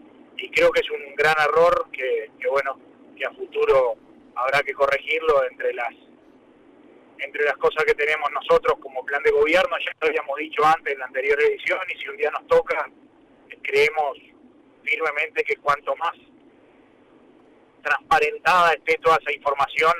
creo 0.52 0.70
que 0.70 0.80
es 0.80 0.90
un 0.90 1.14
gran 1.14 1.34
error 1.38 1.88
que, 1.92 2.30
que, 2.40 2.48
bueno, 2.48 2.78
que 3.16 3.26
a 3.26 3.30
futuro 3.30 3.94
habrá 4.34 4.62
que 4.62 4.72
corregirlo 4.72 5.44
entre 5.50 5.72
las 5.74 5.92
entre 7.18 7.44
las 7.44 7.56
cosas 7.56 7.84
que 7.84 7.94
tenemos 7.94 8.30
nosotros 8.30 8.78
como 8.78 9.04
plan 9.04 9.22
de 9.22 9.30
gobierno, 9.30 9.76
ya 9.78 9.90
lo 10.00 10.08
habíamos 10.08 10.36
dicho 10.36 10.62
antes 10.64 10.92
en 10.92 10.98
la 10.98 11.06
anterior 11.06 11.40
edición, 11.40 11.80
y 11.88 11.98
si 11.98 12.08
un 12.08 12.16
día 12.18 12.30
nos 12.30 12.46
toca, 12.46 12.90
creemos 13.62 14.18
firmemente 14.84 15.42
que 15.42 15.56
cuanto 15.56 15.96
más 15.96 16.12
transparentada 17.82 18.74
esté 18.74 18.98
toda 18.98 19.16
esa 19.16 19.32
información, 19.32 19.94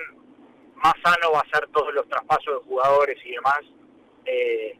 más 0.74 0.92
sano 1.02 1.32
va 1.32 1.40
a 1.40 1.50
ser 1.50 1.66
todos 1.68 1.94
los 1.94 2.06
traspasos 2.08 2.60
de 2.60 2.68
jugadores 2.68 3.18
y 3.24 3.32
demás. 3.32 3.60
Eh, 4.26 4.78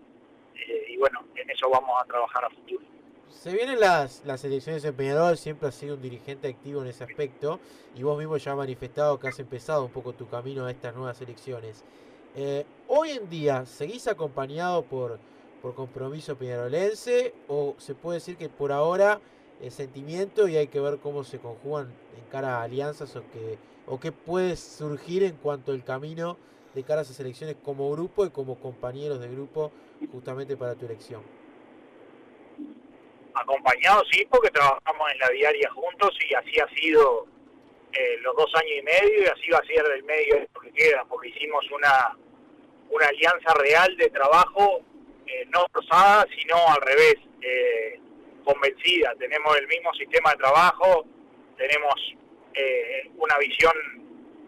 eh, 0.69 0.87
y 0.89 0.97
bueno, 0.97 1.25
en 1.35 1.51
eso 1.51 1.69
vamos 1.71 2.01
a 2.01 2.05
trabajar 2.07 2.45
a 2.45 2.51
futuro. 2.51 2.85
Se 3.29 3.53
vienen 3.53 3.79
las, 3.81 4.25
las 4.25 4.45
elecciones 4.45 4.85
en 4.85 4.95
Peñarol, 4.95 5.37
siempre 5.37 5.69
has 5.69 5.75
sido 5.75 5.97
un 5.97 6.03
dirigente 6.03 6.49
activo 6.49 6.83
en 6.83 6.89
ese 6.89 7.05
aspecto 7.05 7.61
y 7.95 8.03
vos 8.03 8.19
mismo 8.19 8.37
ya 8.37 8.53
has 8.53 8.57
manifestado 8.57 9.19
que 9.19 9.29
has 9.29 9.39
empezado 9.39 9.85
un 9.85 9.91
poco 9.91 10.13
tu 10.13 10.29
camino 10.29 10.65
a 10.65 10.71
estas 10.71 10.95
nuevas 10.95 11.21
elecciones. 11.21 11.85
Eh, 12.35 12.65
hoy 12.89 13.11
en 13.11 13.29
día, 13.29 13.67
¿seguís 13.67 14.09
acompañado 14.09 14.83
por, 14.85 15.19
por 15.63 15.75
compromiso 15.75 16.37
peñarolense 16.37 17.35
o 17.49 17.75
se 17.79 17.95
puede 17.95 18.19
decir 18.19 18.37
que 18.37 18.49
por 18.49 18.73
ahora 18.73 19.21
el 19.61 19.71
sentimiento 19.71 20.49
y 20.49 20.57
hay 20.57 20.69
que 20.69 20.81
ver 20.81 20.99
cómo 20.99 21.25
se 21.25 21.39
conjugan 21.39 21.93
en 22.17 22.25
cara 22.31 22.59
a 22.59 22.63
alianzas 22.63 23.17
o 23.17 23.23
que 23.33 23.59
o 23.87 24.01
qué 24.01 24.13
puede 24.13 24.57
surgir 24.57 25.23
en 25.23 25.37
cuanto 25.37 25.73
al 25.73 25.85
camino 25.85 26.37
de 26.77 26.85
cara 26.85 27.01
a 27.01 27.03
esas 27.03 27.19
elecciones 27.19 27.57
como 27.65 27.91
grupo 27.91 28.25
y 28.25 28.31
como 28.31 28.61
compañeros 28.61 29.21
de 29.21 29.29
grupo 29.29 29.73
justamente 30.13 30.57
para 30.57 30.75
tu 30.75 30.87
elección? 30.87 31.23
Acompañado 33.35 34.03
sí, 34.11 34.27
porque 34.31 34.51
trabajamos 34.51 35.13
en 35.13 35.19
la 35.19 35.29
diaria 35.31 35.71
juntos 35.73 36.17
y 36.29 36.35
así 36.35 36.61
ha 36.61 36.69
sido 36.75 37.27
eh, 37.93 38.19
los 38.21 38.37
dos 38.37 38.55
años 38.55 38.73
y 38.79 38.83
medio 38.83 39.23
y 39.23 39.27
así 39.27 39.51
va 39.51 39.59
a 39.59 39.67
ser 39.67 39.85
el 39.97 40.05
medio 40.05 40.47
que 40.63 40.71
queda, 40.73 41.05
porque 41.09 41.29
hicimos 41.29 41.65
una 41.71 42.17
una 42.91 43.07
alianza 43.07 43.55
real 43.55 43.97
de 43.97 44.11
trabajo, 44.11 44.81
eh, 45.27 45.47
no 45.53 45.67
forzada, 45.73 46.27
sino 46.37 46.57
al 46.69 46.81
revés, 46.83 47.17
eh, 47.43 48.01
convencida. 48.45 49.15
Tenemos 49.19 49.57
el 49.59 49.67
mismo 49.67 49.93
sistema 49.95 50.31
de 50.31 50.37
trabajo, 50.37 51.05
tenemos 51.57 51.95
eh, 52.55 53.11
una 53.17 53.37
visión 53.39 54.06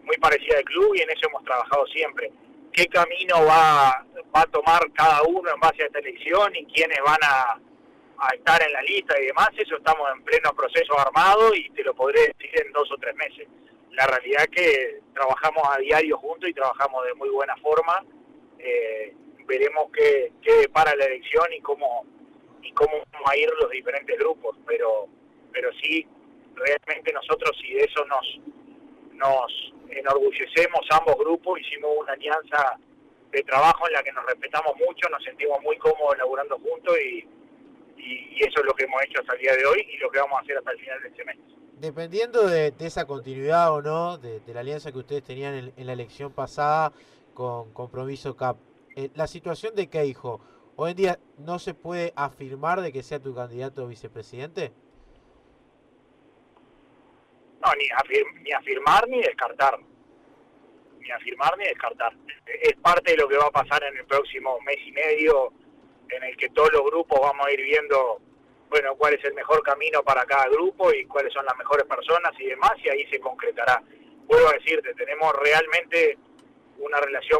muy 0.09 0.17
parecida 0.17 0.55
del 0.55 0.65
club 0.65 0.95
y 0.95 1.01
en 1.01 1.09
eso 1.11 1.27
hemos 1.29 1.43
trabajado 1.43 1.85
siempre. 1.87 2.31
¿Qué 2.73 2.87
camino 2.87 3.45
va, 3.45 4.03
va 4.35 4.41
a 4.41 4.45
tomar 4.47 4.81
cada 4.93 5.21
uno 5.23 5.51
en 5.53 5.59
base 5.59 5.83
a 5.83 5.85
esta 5.85 5.99
elección 5.99 6.55
y 6.55 6.65
quiénes 6.65 6.97
van 7.05 7.19
a, 7.21 7.59
estar 8.33 8.61
en 8.63 8.73
la 8.73 8.81
lista 8.81 9.19
y 9.21 9.27
demás? 9.27 9.49
Eso 9.55 9.77
estamos 9.77 10.09
en 10.11 10.23
pleno 10.23 10.51
proceso 10.55 10.99
armado 10.99 11.53
y 11.53 11.69
te 11.69 11.83
lo 11.83 11.93
podré 11.93 12.33
decir 12.39 12.65
en 12.65 12.71
dos 12.71 12.91
o 12.91 12.97
tres 12.97 13.15
meses. 13.15 13.47
La 13.91 14.07
realidad 14.07 14.45
que 14.51 14.99
trabajamos 15.13 15.63
a 15.69 15.77
diario 15.77 16.17
juntos 16.17 16.49
y 16.49 16.53
trabajamos 16.53 17.05
de 17.05 17.13
muy 17.13 17.29
buena 17.29 17.55
forma 17.57 18.03
eh, 18.59 19.13
veremos 19.45 19.89
qué, 19.93 20.31
qué 20.41 20.69
para 20.69 20.95
la 20.95 21.05
elección 21.05 21.45
y 21.53 21.61
cómo 21.61 22.05
y 22.61 22.71
cómo 22.73 22.91
vamos 23.13 23.29
a 23.31 23.37
ir 23.37 23.49
los 23.61 23.69
diferentes 23.71 24.17
grupos, 24.19 24.57
pero 24.65 25.07
pero 25.51 25.69
sí 25.81 26.05
realmente 26.55 27.13
nosotros 27.13 27.57
si 27.61 27.77
eso 27.77 28.05
nos 28.05 28.39
nos 29.13 29.73
enorgullecemos 29.91 30.81
ambos 30.91 31.15
grupos, 31.17 31.59
hicimos 31.59 31.91
una 31.99 32.13
alianza 32.13 32.77
de 33.31 33.43
trabajo 33.43 33.87
en 33.87 33.93
la 33.93 34.03
que 34.03 34.11
nos 34.11 34.25
respetamos 34.25 34.75
mucho, 34.77 35.09
nos 35.09 35.23
sentimos 35.23 35.61
muy 35.61 35.77
cómodos 35.77 36.17
laburando 36.17 36.57
juntos 36.59 36.95
y, 36.99 37.27
y, 37.97 38.43
eso 38.43 38.59
es 38.59 38.65
lo 38.65 38.73
que 38.73 38.85
hemos 38.85 39.01
hecho 39.03 39.19
hasta 39.21 39.33
el 39.35 39.41
día 39.41 39.55
de 39.55 39.65
hoy 39.65 39.87
y 39.93 39.97
lo 39.97 40.09
que 40.09 40.19
vamos 40.19 40.39
a 40.39 40.41
hacer 40.41 40.57
hasta 40.57 40.71
el 40.71 40.79
final 40.79 41.03
del 41.03 41.15
semestre. 41.15 41.55
Dependiendo 41.79 42.47
de, 42.47 42.73
esa 42.79 43.05
continuidad 43.05 43.71
o 43.71 43.81
no, 43.81 44.17
de, 44.17 44.41
la 44.47 44.61
alianza 44.61 44.91
que 44.91 44.97
ustedes 44.97 45.23
tenían 45.23 45.71
en 45.75 45.87
la 45.87 45.93
elección 45.93 46.31
pasada, 46.31 46.91
con 47.39 47.71
Compromiso 47.71 48.35
Cap. 48.35 48.57
Eh, 48.97 49.11
la 49.15 49.25
situación 49.25 49.73
de 49.73 49.87
Keijo, 49.87 50.41
hoy 50.75 50.91
en 50.91 50.97
día 50.97 51.19
no 51.37 51.57
se 51.57 51.73
puede 51.73 52.11
afirmar 52.17 52.81
de 52.81 52.91
que 52.91 53.01
sea 53.01 53.21
tu 53.21 53.33
candidato 53.33 53.83
a 53.83 53.87
vicepresidente. 53.87 54.73
Ni, 57.77 57.87
ni 58.41 58.51
afirmar 58.51 59.07
ni 59.07 59.21
descartar. 59.21 59.79
Ni 60.99 61.11
afirmar 61.11 61.57
ni 61.57 61.65
descartar. 61.65 62.13
Es 62.45 62.75
parte 62.81 63.11
de 63.11 63.17
lo 63.17 63.27
que 63.27 63.37
va 63.37 63.47
a 63.47 63.51
pasar 63.51 63.83
en 63.83 63.97
el 63.97 64.05
próximo 64.05 64.59
mes 64.61 64.77
y 64.85 64.91
medio, 64.91 65.53
en 66.09 66.23
el 66.23 66.37
que 66.37 66.49
todos 66.49 66.71
los 66.73 66.83
grupos 66.85 67.19
vamos 67.21 67.45
a 67.45 67.51
ir 67.51 67.61
viendo, 67.61 68.21
bueno, 68.69 68.95
cuál 68.95 69.13
es 69.13 69.23
el 69.23 69.33
mejor 69.33 69.61
camino 69.63 70.03
para 70.03 70.25
cada 70.25 70.47
grupo 70.49 70.91
y 70.93 71.05
cuáles 71.05 71.33
son 71.33 71.45
las 71.45 71.57
mejores 71.57 71.85
personas 71.85 72.33
y 72.39 72.45
demás, 72.45 72.73
y 72.83 72.89
ahí 72.89 73.05
se 73.09 73.19
concretará. 73.19 73.81
Vuelvo 74.25 74.49
a 74.49 74.53
decirte, 74.53 74.93
tenemos 74.93 75.33
realmente 75.33 76.17
una 76.77 76.99
relación 76.99 77.39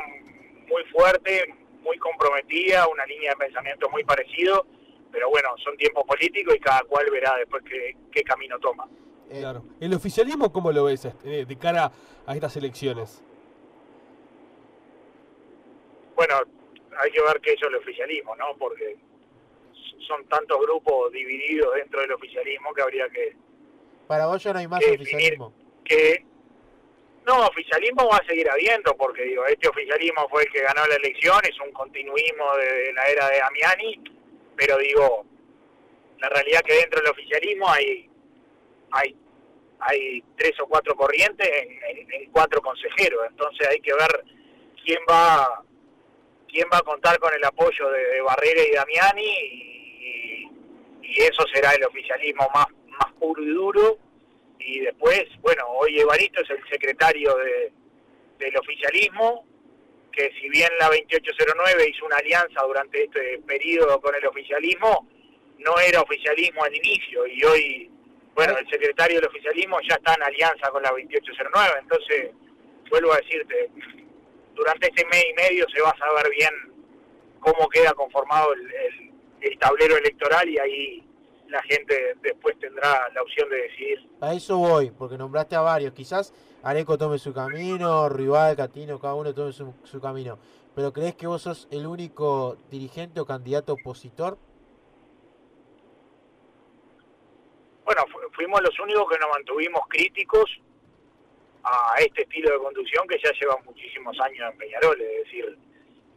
muy 0.67 0.83
fuerte, 0.86 1.53
muy 1.81 1.98
comprometida, 1.98 2.88
una 2.88 3.05
línea 3.05 3.31
de 3.31 3.45
pensamiento 3.45 3.89
muy 3.89 4.03
parecido, 4.03 4.65
pero 5.12 5.29
bueno, 5.29 5.50
son 5.63 5.75
tiempos 5.77 6.03
políticos 6.05 6.55
y 6.55 6.59
cada 6.59 6.81
cual 6.83 7.09
verá 7.12 7.36
después 7.38 7.63
qué, 7.63 8.24
camino 8.24 8.59
toma. 8.59 8.88
Eh, 9.29 9.39
claro. 9.39 9.63
¿El 9.79 9.93
oficialismo 9.93 10.51
cómo 10.51 10.71
lo 10.71 10.86
ves 10.86 11.05
este, 11.05 11.45
de 11.45 11.57
cara 11.57 11.91
a 12.25 12.36
estas 12.36 12.55
elecciones? 12.57 13.24
Bueno, 16.15 16.36
hay 17.00 17.12
que 17.12 17.21
ver 17.21 17.39
qué 17.41 17.53
es 17.53 17.62
el 17.62 17.75
oficialismo, 17.75 18.36
¿no? 18.36 18.55
Porque 18.57 18.98
son 20.07 20.25
tantos 20.25 20.59
grupos 20.59 21.12
divididos 21.12 21.75
dentro 21.75 22.01
del 22.01 22.12
oficialismo 22.13 22.74
que 22.74 22.81
habría 22.81 23.07
que... 23.09 23.36
Para 24.07 24.25
vos 24.25 24.43
ya 24.43 24.53
no 24.53 24.59
hay 24.59 24.67
más 24.67 24.83
oficialismo. 24.83 25.53
Que 25.86 26.25
no, 27.25 27.45
oficialismo 27.45 28.07
va 28.07 28.17
a 28.17 28.25
seguir 28.25 28.50
habiendo, 28.50 28.95
porque 28.98 29.24
digo, 29.24 29.45
este 29.45 29.67
oficialismo 29.67 30.27
fue 30.29 30.43
el 30.43 30.51
que 30.51 30.62
ganó 30.62 30.86
la 30.88 30.95
elección, 30.95 31.39
es 31.43 31.59
un 31.59 31.71
continuismo 31.71 32.45
de, 32.57 32.93
la 32.93 33.07
era 33.07 33.29
de 33.29 33.38
Damiani, 33.38 34.03
pero 34.55 34.77
digo, 34.77 35.25
la 36.17 36.29
realidad 36.29 36.62
que 36.62 36.74
dentro 36.74 37.01
del 37.01 37.12
oficialismo 37.12 37.69
hay 37.69 38.08
hay 38.91 39.15
hay 39.81 40.22
tres 40.36 40.60
o 40.60 40.67
cuatro 40.67 40.93
corrientes 40.96 41.48
en, 41.48 42.29
cuatro 42.31 42.62
consejeros, 42.62 43.22
entonces 43.29 43.67
hay 43.67 43.79
que 43.79 43.93
ver 43.93 44.25
quién 44.84 45.00
va 45.10 45.63
quién 46.48 46.67
va 46.72 46.79
a 46.79 46.81
contar 46.81 47.17
con 47.19 47.34
el 47.34 47.43
apoyo 47.43 47.89
de, 47.91 48.22
Barrera 48.22 48.62
y 48.62 48.72
Damiani 48.72 49.24
y, 49.24 50.50
y, 51.03 51.22
eso 51.22 51.43
será 51.53 51.74
el 51.74 51.84
oficialismo 51.86 52.50
más 52.53 52.67
más 53.00 53.13
puro 53.13 53.41
y 53.41 53.50
duro. 53.50 53.98
Y 54.60 54.81
después, 54.81 55.24
bueno, 55.41 55.65
hoy 55.67 56.00
Evaristo 56.00 56.41
es 56.41 56.50
el 56.50 56.62
secretario 56.69 57.36
de, 57.38 57.72
del 58.38 58.58
oficialismo, 58.58 59.46
que 60.12 60.31
si 60.39 60.50
bien 60.50 60.69
la 60.79 60.88
2809 60.88 61.89
hizo 61.89 62.05
una 62.05 62.17
alianza 62.17 62.62
durante 62.63 63.03
este 63.03 63.39
periodo 63.48 64.01
con 64.01 64.13
el 64.15 64.25
oficialismo, 64.25 65.08
no 65.60 65.79
era 65.79 66.01
oficialismo 66.01 66.63
al 66.63 66.75
inicio 66.75 67.27
y 67.27 67.43
hoy, 67.43 67.91
bueno, 68.39 68.58
el 68.58 68.69
secretario 68.69 69.19
del 69.19 69.27
oficialismo 69.27 69.79
ya 69.81 69.96
está 69.96 70.13
en 70.13 70.24
alianza 70.24 70.72
con 70.72 70.81
la 70.81 70.91
2809, 70.91 71.74
entonces, 71.81 72.31
vuelvo 72.89 73.12
a 73.12 73.17
decirte, 73.17 73.69
durante 74.55 74.88
este 74.88 75.05
mes 75.08 75.25
y 75.29 75.34
medio 75.34 75.65
se 75.69 75.81
va 75.81 75.89
a 75.89 75.98
saber 75.98 76.29
bien 76.31 76.51
cómo 77.41 77.67
queda 77.67 77.93
conformado 77.93 78.53
el, 78.53 79.12
el 79.41 79.60
tablero 79.60 79.98
electoral 79.98 80.48
y 80.48 80.58
ahí 80.58 81.03
la 81.50 81.62
gente 81.63 82.15
después 82.22 82.58
tendrá 82.60 83.10
la 83.13 83.22
opción 83.22 83.50
de 83.50 83.58
decidir. 83.58 84.10
A 84.22 84.34
eso 84.34 84.58
voy, 84.58 84.91
porque 84.91 85.17
nombraste 85.17 85.58
a 85.58 85.62
varios. 85.62 85.91
Quizás 85.91 86.34
Areco 86.63 86.98
tome 86.98 87.17
su 87.19 87.34
camino, 87.34 88.08
Rival, 88.08 88.55
Catino, 88.55 89.00
cada 89.00 89.15
uno 89.15 89.34
tome 89.34 89.51
su, 89.51 90.01
camino. 90.01 90.39
¿Pero 90.75 90.93
crees 90.93 91.15
que 91.15 91.27
vos 91.27 91.41
sos 91.41 91.67
el 91.72 91.86
único 91.86 92.55
dirigente 92.72 93.19
o 93.19 93.25
candidato 93.25 93.74
opositor? 93.74 94.38
Bueno, 97.84 98.05
fuimos 98.39 98.62
los 98.62 98.79
únicos 98.79 99.12
que 99.12 99.19
nos 99.19 99.29
mantuvimos 99.31 99.81
críticos 99.89 100.50
a 101.63 101.96
este 102.00 102.22
estilo 102.22 102.53
de 102.53 102.60
conducción 102.60 103.05
que 103.05 103.19
ya 103.22 103.31
lleva 103.34 103.58
muchísimos 103.65 104.17
años 104.22 104.50
en 104.50 104.58
Peñarol. 104.58 105.01
Es 105.01 105.25
decir, 105.25 105.58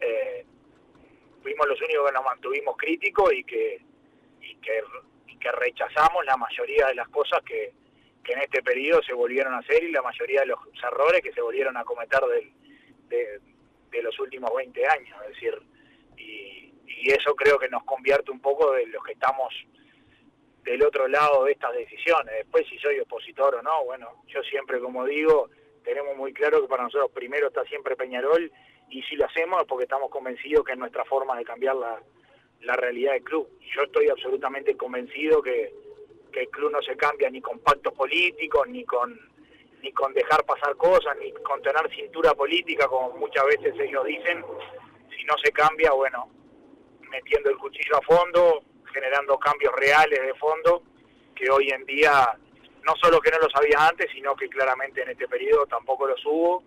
eh, 0.00 0.46
fuimos 1.42 1.66
los 1.66 1.80
únicos 1.82 2.06
que 2.06 2.12
nos 2.12 2.24
mantuvimos 2.24 2.76
críticos 2.76 3.32
y 3.32 3.42
que, 3.42 3.80
que 4.62 4.82
que 5.42 5.50
rechazamos 5.50 6.24
la 6.24 6.36
mayoría 6.36 6.86
de 6.86 6.94
las 6.94 7.08
cosas 7.08 7.42
que, 7.42 7.72
en 8.24 8.38
este 8.38 8.62
periodo 8.62 9.02
se 9.02 9.12
volvieron 9.12 9.52
a 9.52 9.58
hacer 9.58 9.82
y 9.82 9.90
la 9.90 10.00
mayoría 10.00 10.40
de 10.40 10.46
los 10.46 10.58
errores 10.82 11.20
que 11.20 11.32
se 11.32 11.40
volvieron 11.40 11.76
a 11.76 11.84
cometer 11.84 12.20
de, 13.08 13.40
los 14.00 14.18
últimos 14.20 14.50
20 14.56 14.86
años. 14.86 15.18
Es 15.22 15.34
decir, 15.34 15.60
y, 16.16 16.72
eso 17.10 17.34
creo 17.34 17.58
que 17.58 17.68
nos 17.68 17.82
convierte 17.82 18.30
un 18.30 18.40
poco 18.40 18.72
de 18.72 18.86
los 18.86 19.02
que 19.02 19.12
estamos 19.12 19.52
del 20.62 20.82
otro 20.82 21.08
lado 21.08 21.44
de 21.44 21.52
estas 21.52 21.72
decisiones. 21.74 22.34
Después 22.38 22.66
si 22.68 22.78
soy 22.78 23.00
opositor 23.00 23.54
o 23.56 23.62
no, 23.62 23.84
bueno, 23.84 24.22
yo 24.26 24.42
siempre 24.42 24.80
como 24.80 25.04
digo, 25.04 25.50
tenemos 25.84 26.16
muy 26.16 26.32
claro 26.32 26.62
que 26.62 26.68
para 26.68 26.84
nosotros 26.84 27.10
primero 27.12 27.48
está 27.48 27.64
siempre 27.64 27.96
Peñarol 27.96 28.50
y 28.90 29.02
si 29.02 29.16
lo 29.16 29.26
hacemos 29.26 29.60
es 29.60 29.66
porque 29.66 29.84
estamos 29.84 30.10
convencidos 30.10 30.64
que 30.64 30.72
es 30.72 30.78
nuestra 30.78 31.04
forma 31.04 31.36
de 31.36 31.44
cambiar 31.44 31.76
la, 31.76 32.00
la 32.60 32.74
realidad 32.74 33.12
del 33.12 33.24
club. 33.24 33.48
Yo 33.74 33.82
estoy 33.82 34.08
absolutamente 34.08 34.76
convencido 34.76 35.42
que, 35.42 35.72
que 36.32 36.40
el 36.42 36.48
club 36.48 36.70
no 36.72 36.82
se 36.82 36.96
cambia 36.96 37.30
ni 37.30 37.40
con 37.40 37.58
pactos 37.60 37.92
políticos, 37.94 38.68
ni 38.68 38.84
con 38.84 39.32
ni 39.82 39.92
con 39.92 40.14
dejar 40.14 40.44
pasar 40.44 40.76
cosas, 40.76 41.16
ni 41.18 41.32
con 41.42 41.60
tener 41.60 41.90
cintura 41.92 42.34
política, 42.34 42.86
como 42.86 43.16
muchas 43.18 43.44
veces 43.46 43.74
ellos 43.80 44.04
dicen, 44.04 44.44
si 45.10 45.24
no 45.24 45.34
se 45.42 45.50
cambia, 45.50 45.90
bueno, 45.90 46.30
metiendo 47.10 47.50
el 47.50 47.58
cuchillo 47.58 47.96
a 47.96 48.02
fondo, 48.02 48.62
generando 48.92 49.38
cambios 49.38 49.74
reales 49.74 50.20
de 50.20 50.34
fondo, 50.34 50.82
que 51.34 51.50
hoy 51.50 51.70
en 51.70 51.84
día 51.86 52.36
no 52.84 52.94
solo 53.00 53.20
que 53.20 53.30
no 53.30 53.38
los 53.38 53.54
había 53.54 53.88
antes, 53.88 54.10
sino 54.12 54.34
que 54.34 54.48
claramente 54.48 55.02
en 55.02 55.10
este 55.10 55.28
periodo 55.28 55.66
tampoco 55.66 56.06
los 56.06 56.20
hubo, 56.26 56.64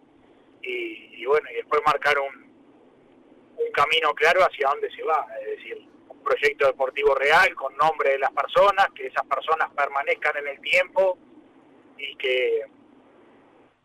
y, 0.62 1.24
bueno, 1.26 1.48
y 1.52 1.56
después 1.56 1.82
marcar 1.86 2.18
un, 2.20 2.46
camino 3.74 4.14
claro 4.14 4.42
hacia 4.42 4.70
dónde 4.70 4.90
se 4.92 5.04
va, 5.04 5.26
es 5.42 5.58
decir, 5.58 5.86
un 6.08 6.24
proyecto 6.24 6.68
deportivo 6.68 7.14
real 7.14 7.54
con 7.56 7.76
nombre 7.76 8.12
de 8.12 8.20
las 8.20 8.32
personas, 8.32 8.88
que 8.96 9.08
esas 9.08 9.26
personas 9.26 9.70
permanezcan 9.76 10.38
en 10.38 10.48
el 10.48 10.62
tiempo 10.62 11.18
y 11.98 12.16
que, 12.16 12.62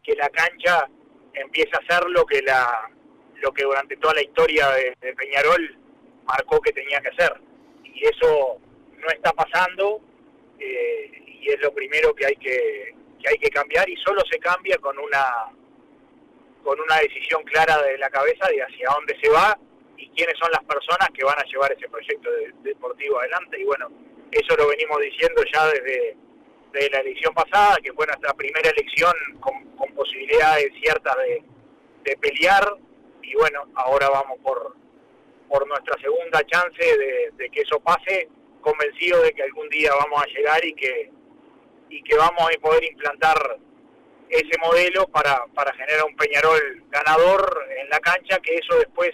que 0.02 0.14
la 0.14 0.28
cancha 0.28 0.88
empiece 1.34 1.72
a 1.72 1.92
ser 1.92 2.08
lo 2.08 2.24
que 2.24 2.40
la 2.42 2.88
lo 3.36 3.52
que 3.52 3.64
durante 3.64 3.96
toda 3.96 4.14
la 4.14 4.22
historia 4.22 4.68
de 4.68 5.14
Peñarol 5.14 5.76
marcó 6.24 6.60
que 6.60 6.72
tenía 6.72 7.00
que 7.00 7.08
hacer. 7.08 7.40
Y 7.94 8.06
eso 8.06 8.58
no 8.98 9.08
está 9.08 9.32
pasando 9.32 10.00
eh, 10.58 11.10
y 11.26 11.48
es 11.48 11.60
lo 11.60 11.72
primero 11.72 12.14
que 12.14 12.26
hay 12.26 12.36
que, 12.36 12.94
que 13.20 13.28
hay 13.28 13.38
que 13.38 13.50
cambiar 13.50 13.88
y 13.88 13.96
solo 13.96 14.22
se 14.30 14.38
cambia 14.38 14.76
con 14.78 14.98
una 14.98 15.24
con 16.62 16.78
una 16.78 16.96
decisión 16.98 17.42
clara 17.44 17.80
de 17.82 17.96
la 17.98 18.10
cabeza 18.10 18.46
de 18.48 18.62
hacia 18.62 18.90
dónde 18.94 19.16
se 19.20 19.30
va 19.30 19.58
y 19.96 20.08
quiénes 20.10 20.36
son 20.38 20.50
las 20.50 20.64
personas 20.64 21.08
que 21.14 21.24
van 21.24 21.38
a 21.38 21.44
llevar 21.44 21.72
ese 21.72 21.88
proyecto 21.88 22.30
deportivo 22.62 23.18
adelante. 23.18 23.60
Y 23.60 23.64
bueno, 23.64 23.88
eso 24.30 24.56
lo 24.56 24.68
venimos 24.68 25.00
diciendo 25.00 25.42
ya 25.52 25.66
desde, 25.68 26.16
la 26.90 27.00
elección 27.00 27.34
pasada, 27.34 27.76
que 27.82 27.92
fue 27.92 28.06
nuestra 28.06 28.32
primera 28.34 28.70
elección 28.70 29.12
con, 29.40 29.70
posibilidades 29.94 30.72
ciertas 30.80 31.16
de, 31.18 31.42
de, 32.04 32.16
pelear. 32.16 32.76
Y 33.22 33.34
bueno, 33.34 33.64
ahora 33.74 34.08
vamos 34.08 34.38
por, 34.42 34.74
por 35.50 35.66
nuestra 35.66 36.00
segunda 36.00 36.40
chance 36.46 36.84
de, 37.36 37.50
que 37.50 37.60
eso 37.60 37.80
pase, 37.80 38.28
convencido 38.60 39.20
de 39.22 39.32
que 39.32 39.42
algún 39.42 39.68
día 39.68 39.90
vamos 39.98 40.22
a 40.22 40.26
llegar 40.26 40.64
y 40.64 40.72
que 40.74 41.10
y 41.90 42.00
que 42.04 42.16
vamos 42.16 42.40
a 42.40 42.60
poder 42.60 42.84
implantar 42.84 43.58
ese 44.28 44.58
modelo 44.62 45.08
para, 45.08 45.44
para 45.54 45.72
generar 45.72 46.04
un 46.04 46.14
Peñarol 46.14 46.84
ganador 46.88 47.66
en 47.82 47.88
la 47.88 47.98
cancha, 47.98 48.38
que 48.38 48.54
eso 48.54 48.78
después 48.78 49.10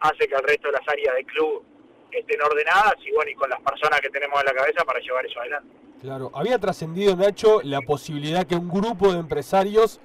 hace 0.00 0.28
que 0.28 0.34
el 0.34 0.42
resto 0.42 0.68
de 0.68 0.72
las 0.72 0.86
áreas 0.86 1.14
del 1.14 1.24
club 1.24 1.64
estén 2.12 2.42
ordenadas 2.42 2.96
y 3.02 3.10
bueno, 3.12 3.30
y 3.30 3.34
con 3.34 3.48
las 3.48 3.60
personas 3.62 3.98
que 4.02 4.10
tenemos 4.10 4.38
en 4.40 4.44
la 4.46 4.52
cabeza 4.52 4.84
para 4.84 5.00
llevar 5.00 5.24
eso 5.24 5.40
adelante. 5.40 5.70
Claro, 6.02 6.30
había 6.34 6.58
trascendido 6.58 7.16
Nacho 7.16 7.62
la 7.62 7.80
posibilidad 7.80 8.46
que 8.46 8.56
un 8.56 8.68
grupo 8.68 9.10
de 9.10 9.20
empresarios 9.20 10.00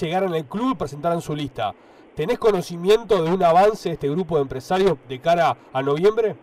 llegaran 0.00 0.32
al 0.32 0.46
club 0.46 0.74
y 0.74 0.74
presentaran 0.76 1.20
su 1.20 1.34
lista. 1.34 1.74
¿Tenés 2.14 2.38
conocimiento 2.38 3.24
de 3.24 3.30
un 3.30 3.42
avance 3.42 3.88
de 3.88 3.94
este 3.94 4.08
grupo 4.08 4.36
de 4.36 4.42
empresarios 4.42 4.96
de 5.08 5.20
cara 5.20 5.56
a 5.72 5.82
noviembre? 5.82 6.36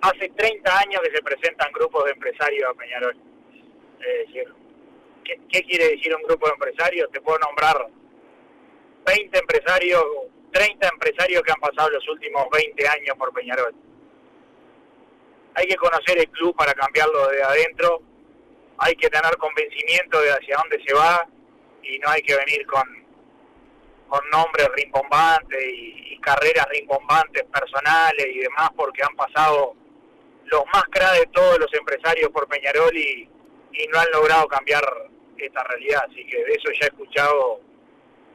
Hace 0.00 0.30
30 0.30 0.78
años 0.78 1.00
que 1.04 1.16
se 1.16 1.22
presentan 1.22 1.70
grupos 1.72 2.04
de 2.06 2.12
empresarios 2.12 2.70
a 2.70 2.74
Peñarol. 2.74 3.16
¿qué, 5.24 5.62
quiere 5.64 5.90
decir 5.90 6.16
un 6.16 6.22
grupo 6.22 6.46
de 6.46 6.52
empresarios? 6.54 7.10
Te 7.12 7.20
puedo 7.20 7.38
nombrar 7.40 7.88
20 9.04 9.38
empresarios, 9.38 10.02
30 10.52 10.88
empresarios 10.88 11.42
que 11.42 11.52
han 11.52 11.60
pasado 11.60 11.90
los 11.90 12.08
últimos 12.08 12.46
20 12.50 12.88
años 12.88 13.16
por 13.18 13.34
Peñarol. 13.34 13.74
Hay 15.56 15.66
que 15.66 15.76
conocer 15.76 16.18
el 16.18 16.28
club 16.30 16.56
para 16.56 16.72
cambiarlo 16.72 17.28
de 17.28 17.42
adentro, 17.42 18.00
hay 18.78 18.94
que 18.94 19.10
tener 19.10 19.36
convencimiento 19.36 20.22
de 20.22 20.30
hacia 20.30 20.56
dónde 20.56 20.82
se 20.86 20.94
va 20.94 21.28
y 21.82 21.98
no 21.98 22.08
hay 22.08 22.22
que 22.22 22.34
venir 22.34 22.66
con, 22.66 22.99
con 24.10 24.28
nombres 24.30 24.68
rimbombantes 24.74 25.64
y, 25.72 26.06
carreras 26.20 26.66
rimbombantes 26.68 27.44
personales 27.44 28.26
y 28.26 28.40
demás 28.40 28.68
porque 28.76 29.02
han 29.02 29.16
pasado 29.16 29.74
los 30.44 30.62
más 30.66 30.84
de 31.18 31.26
todos 31.32 31.58
los 31.58 31.72
empresarios 31.72 32.28
por 32.28 32.46
Peñarol 32.46 32.94
y, 32.94 33.26
y 33.72 33.86
no 33.88 33.98
han 33.98 34.10
logrado 34.12 34.46
cambiar 34.48 34.84
esta 35.38 35.64
realidad. 35.64 36.02
Así 36.10 36.26
que 36.26 36.44
de 36.44 36.52
eso 36.52 36.70
ya 36.78 36.86
he 36.86 36.88
escuchado 36.88 37.62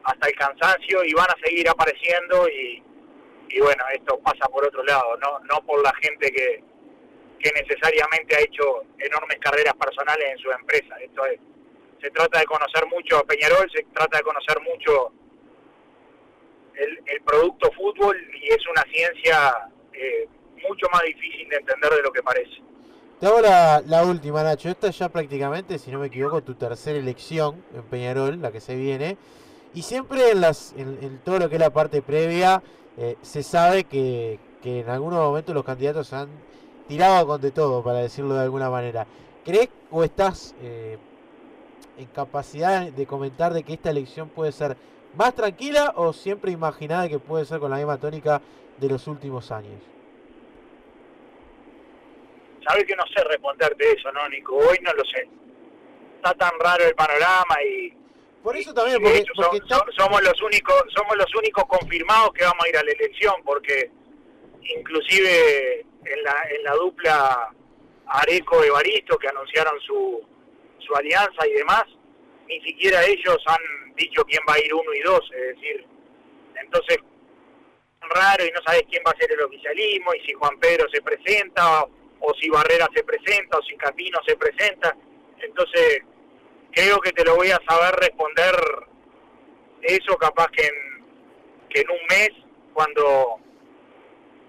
hasta 0.03 0.27
el 0.27 0.35
cansancio 0.35 1.03
y 1.03 1.13
van 1.13 1.29
a 1.29 1.45
seguir 1.45 1.69
apareciendo 1.69 2.49
y, 2.49 2.81
y 3.49 3.59
bueno, 3.59 3.83
esto 3.93 4.19
pasa 4.19 4.47
por 4.47 4.65
otro 4.65 4.83
lado, 4.83 5.15
no, 5.17 5.39
no 5.41 5.63
por 5.67 5.83
la 5.83 5.93
gente 6.01 6.31
que, 6.31 6.63
que 7.39 7.51
necesariamente 7.51 8.35
ha 8.35 8.41
hecho 8.41 8.81
enormes 8.97 9.37
carreras 9.39 9.75
personales 9.75 10.25
en 10.31 10.37
su 10.39 10.51
empresa. 10.51 10.95
Esto 11.01 11.23
es, 11.27 11.39
se 12.01 12.09
trata 12.09 12.39
de 12.39 12.45
conocer 12.45 12.87
mucho 12.87 13.17
a 13.17 13.23
Peñarol, 13.23 13.69
se 13.71 13.83
trata 13.93 14.17
de 14.17 14.23
conocer 14.23 14.59
mucho 14.61 15.11
el, 16.77 17.21
producto 17.25 17.71
fútbol 17.71 18.17
y 18.41 18.47
es 18.47 18.67
una 18.67 18.83
ciencia 18.83 19.69
eh, 19.93 20.27
mucho 20.67 20.87
más 20.91 21.01
difícil 21.03 21.49
de 21.49 21.57
entender 21.57 21.91
de 21.91 22.01
lo 22.01 22.11
que 22.11 22.21
parece. 22.21 22.61
Te 23.19 23.27
hago 23.27 23.41
la, 23.41 23.81
la, 23.85 24.03
última, 24.03 24.43
Nacho. 24.43 24.69
Esta 24.69 24.89
ya 24.89 25.09
prácticamente, 25.09 25.79
si 25.79 25.89
no 25.89 25.99
me 25.99 26.07
equivoco, 26.07 26.43
tu 26.43 26.55
tercera 26.55 26.99
elección 26.99 27.63
en 27.73 27.83
Peñarol, 27.83 28.41
la 28.41 28.51
que 28.51 28.59
se 28.59 28.75
viene. 28.75 29.17
Y 29.73 29.81
siempre 29.81 30.31
en, 30.31 30.41
las, 30.41 30.73
en, 30.77 31.19
todo 31.23 31.39
lo 31.39 31.49
que 31.49 31.55
es 31.55 31.61
la 31.61 31.69
parte 31.69 32.01
previa, 32.01 32.61
eh, 32.97 33.15
se 33.21 33.43
sabe 33.43 33.85
que, 33.85 34.39
que, 34.61 34.81
en 34.81 34.89
algunos 34.89 35.19
momentos 35.19 35.55
los 35.55 35.63
candidatos 35.63 36.13
han 36.13 36.29
tirado 36.87 37.25
con 37.25 37.41
de 37.41 37.51
todo, 37.51 37.83
para 37.83 37.99
decirlo 37.99 38.35
de 38.35 38.43
alguna 38.43 38.69
manera. 38.69 39.07
¿Crees 39.43 39.69
o 39.91 40.03
estás 40.03 40.55
eh, 40.61 40.97
en 41.97 42.05
capacidad 42.07 42.91
de 42.91 43.05
comentar 43.05 43.53
de 43.53 43.63
que 43.63 43.73
esta 43.73 43.91
elección 43.91 44.29
puede 44.29 44.51
ser 44.51 44.75
más 45.15 45.35
tranquila 45.35 45.93
o 45.95 46.13
siempre 46.13 46.51
imaginada 46.51 47.09
que 47.09 47.19
puede 47.19 47.45
ser 47.45 47.59
con 47.59 47.71
la 47.71 47.77
misma 47.77 47.97
tónica 47.97 48.41
de 48.77 48.89
los 48.89 49.07
últimos 49.07 49.51
años? 49.51 49.81
sabes 52.67 52.85
que 52.85 52.95
no 52.95 53.03
sé 53.15 53.23
responderte 53.23 53.91
eso, 53.91 54.11
¿no, 54.11 54.27
Nico? 54.29 54.55
Hoy 54.55 54.77
no 54.81 54.93
lo 54.93 55.03
sé. 55.05 55.27
Está 56.17 56.33
tan 56.33 56.51
raro 56.59 56.83
el 56.85 56.95
panorama 56.95 57.61
y... 57.63 57.93
Por 58.43 58.55
eso 58.55 58.73
también, 58.73 59.01
porque, 59.01 59.25
somos 59.97 60.21
los 60.21 60.41
únicos 60.43 60.75
somos 60.95 61.17
los 61.17 61.35
únicos 61.35 61.63
confirmados 61.65 62.31
que 62.33 62.43
vamos 62.43 62.63
a 62.63 62.69
ir 62.69 62.77
a 62.77 62.83
la 62.83 62.91
elección, 62.91 63.33
porque 63.43 63.89
inclusive 64.77 65.79
en 65.79 66.23
la, 66.23 66.35
en 66.51 66.63
la 66.63 66.73
dupla 66.75 67.49
Areco-Evaristo, 68.05 69.17
que 69.17 69.29
anunciaron 69.29 69.79
su, 69.81 70.21
su 70.77 70.95
alianza 70.95 71.47
y 71.47 71.53
demás, 71.53 71.85
ni 72.47 72.61
siquiera 72.61 73.03
ellos 73.03 73.37
han 73.47 73.74
dicho 73.95 74.23
quién 74.25 74.41
va 74.47 74.53
a 74.53 74.59
ir 74.59 74.73
uno 74.73 74.93
y 74.93 75.01
dos, 75.01 75.21
es 75.33 75.55
decir, 75.55 75.85
entonces 76.61 76.97
raro 78.01 78.45
y 78.45 78.51
no 78.51 78.61
sabes 78.65 78.83
quién 78.89 79.03
va 79.05 79.11
a 79.11 79.17
ser 79.17 79.31
el 79.31 79.41
oficialismo 79.41 80.13
y 80.13 80.25
si 80.25 80.33
Juan 80.33 80.59
Pedro 80.59 80.87
se 80.91 81.01
presenta 81.01 81.85
o 82.19 82.33
si 82.39 82.49
Barrera 82.49 82.87
se 82.93 83.03
presenta, 83.03 83.57
o 83.57 83.63
si 83.63 83.75
Camino 83.75 84.17
se 84.25 84.35
presenta. 84.35 84.95
Entonces, 85.39 86.01
creo 86.71 86.99
que 86.99 87.11
te 87.11 87.23
lo 87.23 87.35
voy 87.35 87.51
a 87.51 87.61
saber 87.67 87.93
responder 87.99 88.55
eso 89.81 90.17
capaz 90.17 90.47
que 90.47 90.65
en, 90.65 91.05
que 91.69 91.81
en 91.81 91.89
un 91.89 91.99
mes, 92.09 92.29
cuando, 92.73 93.39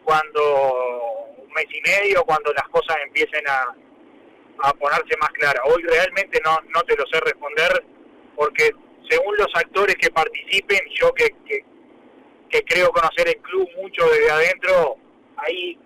cuando 0.04 1.02
un 1.36 1.52
mes 1.52 1.66
y 1.70 1.80
medio, 1.82 2.24
cuando 2.24 2.52
las 2.52 2.66
cosas 2.68 2.96
empiecen 3.04 3.46
a, 3.48 3.74
a 4.62 4.72
ponerse 4.74 5.16
más 5.20 5.30
claras. 5.30 5.62
Hoy 5.66 5.82
realmente 5.82 6.40
no, 6.44 6.58
no 6.74 6.80
te 6.82 6.96
lo 6.96 7.04
sé 7.06 7.20
responder 7.20 7.84
porque 8.34 8.70
según 9.08 9.36
los 9.36 9.48
actores 9.54 9.96
que 9.96 10.10
participen, 10.10 10.80
yo 10.94 11.12
que, 11.14 11.34
que, 11.46 11.64
que 12.50 12.62
creo 12.64 12.90
conocer 12.90 13.28
el 13.28 13.36
club 13.38 13.68
mucho 13.80 14.04
desde 14.10 14.30
adentro, 14.30 14.96
ahí 15.36 15.78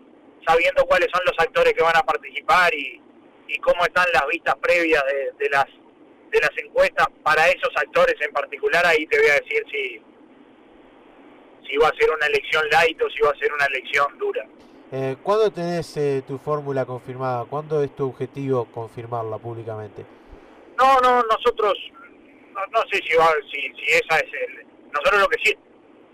sabiendo 0.47 0.85
cuáles 0.85 1.09
son 1.13 1.23
los 1.27 1.39
actores 1.39 1.73
que 1.75 1.83
van 1.83 1.97
a 1.97 2.03
participar 2.03 2.73
y, 2.75 3.01
y 3.49 3.59
cómo 3.59 3.83
están 3.85 4.07
las 4.13 4.27
vistas 4.29 4.55
previas 4.57 5.03
de, 5.39 5.49
las 5.51 5.67
de 6.31 6.41
las 6.41 6.51
encuestas 6.65 7.07
para 7.23 7.49
esos 7.49 7.71
actores 7.77 8.15
en 8.21 8.33
particular, 8.33 8.87
ahí 8.87 9.07
te 9.07 9.19
voy 9.19 9.31
a 9.31 9.35
decir 9.35 9.65
si, 9.71 10.01
si 11.69 11.77
va 11.77 11.89
a 11.89 11.97
ser 11.97 12.11
una 12.11 12.27
elección 12.27 12.65
light 12.71 13.01
o 13.03 13.11
si 13.11 13.21
va 13.21 13.31
a 13.31 13.37
ser 13.37 13.53
una 13.53 13.67
elección 13.67 14.19
dura. 14.19 14.47
Eh, 14.93 15.17
¿Cuándo 15.23 15.51
tenés 15.53 15.97
eh, 15.97 16.23
tu 16.27 16.39
fórmula 16.39 16.85
confirmada? 16.85 17.45
¿Cuándo 17.45 17.83
es 17.83 17.95
tu 17.95 18.09
objetivo 18.09 18.65
confirmarla 18.67 19.39
públicamente? 19.39 20.05
No, 20.79 20.99
no, 21.01 21.23
nosotros, 21.23 21.79
no, 22.71 22.81
sé 22.91 23.01
si, 23.07 23.17
va, 23.17 23.29
si, 23.53 23.61
si 23.61 23.93
esa 23.93 24.19
es 24.19 24.33
el... 24.33 24.67
Nosotros 24.93 25.21
lo 25.21 25.29
que 25.29 25.39
sí, 25.45 25.57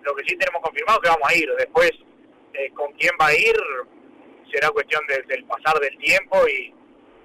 lo 0.03 0.15
que 0.15 0.25
sí 0.27 0.37
tenemos 0.37 0.63
confirmado 0.63 0.99
es 0.99 1.03
que 1.03 1.17
vamos 1.17 1.31
a 1.31 1.35
ir. 1.35 1.51
Después, 1.59 1.93
eh, 2.55 2.71
con 2.75 2.93
quién 2.95 3.13
va 3.21 3.27
a 3.27 3.35
ir, 3.35 3.57
será 4.53 4.71
cuestión 4.71 5.03
del 5.07 5.45
pasar 5.45 5.81
del 5.81 5.97
tiempo 5.99 6.47
y, 6.49 6.75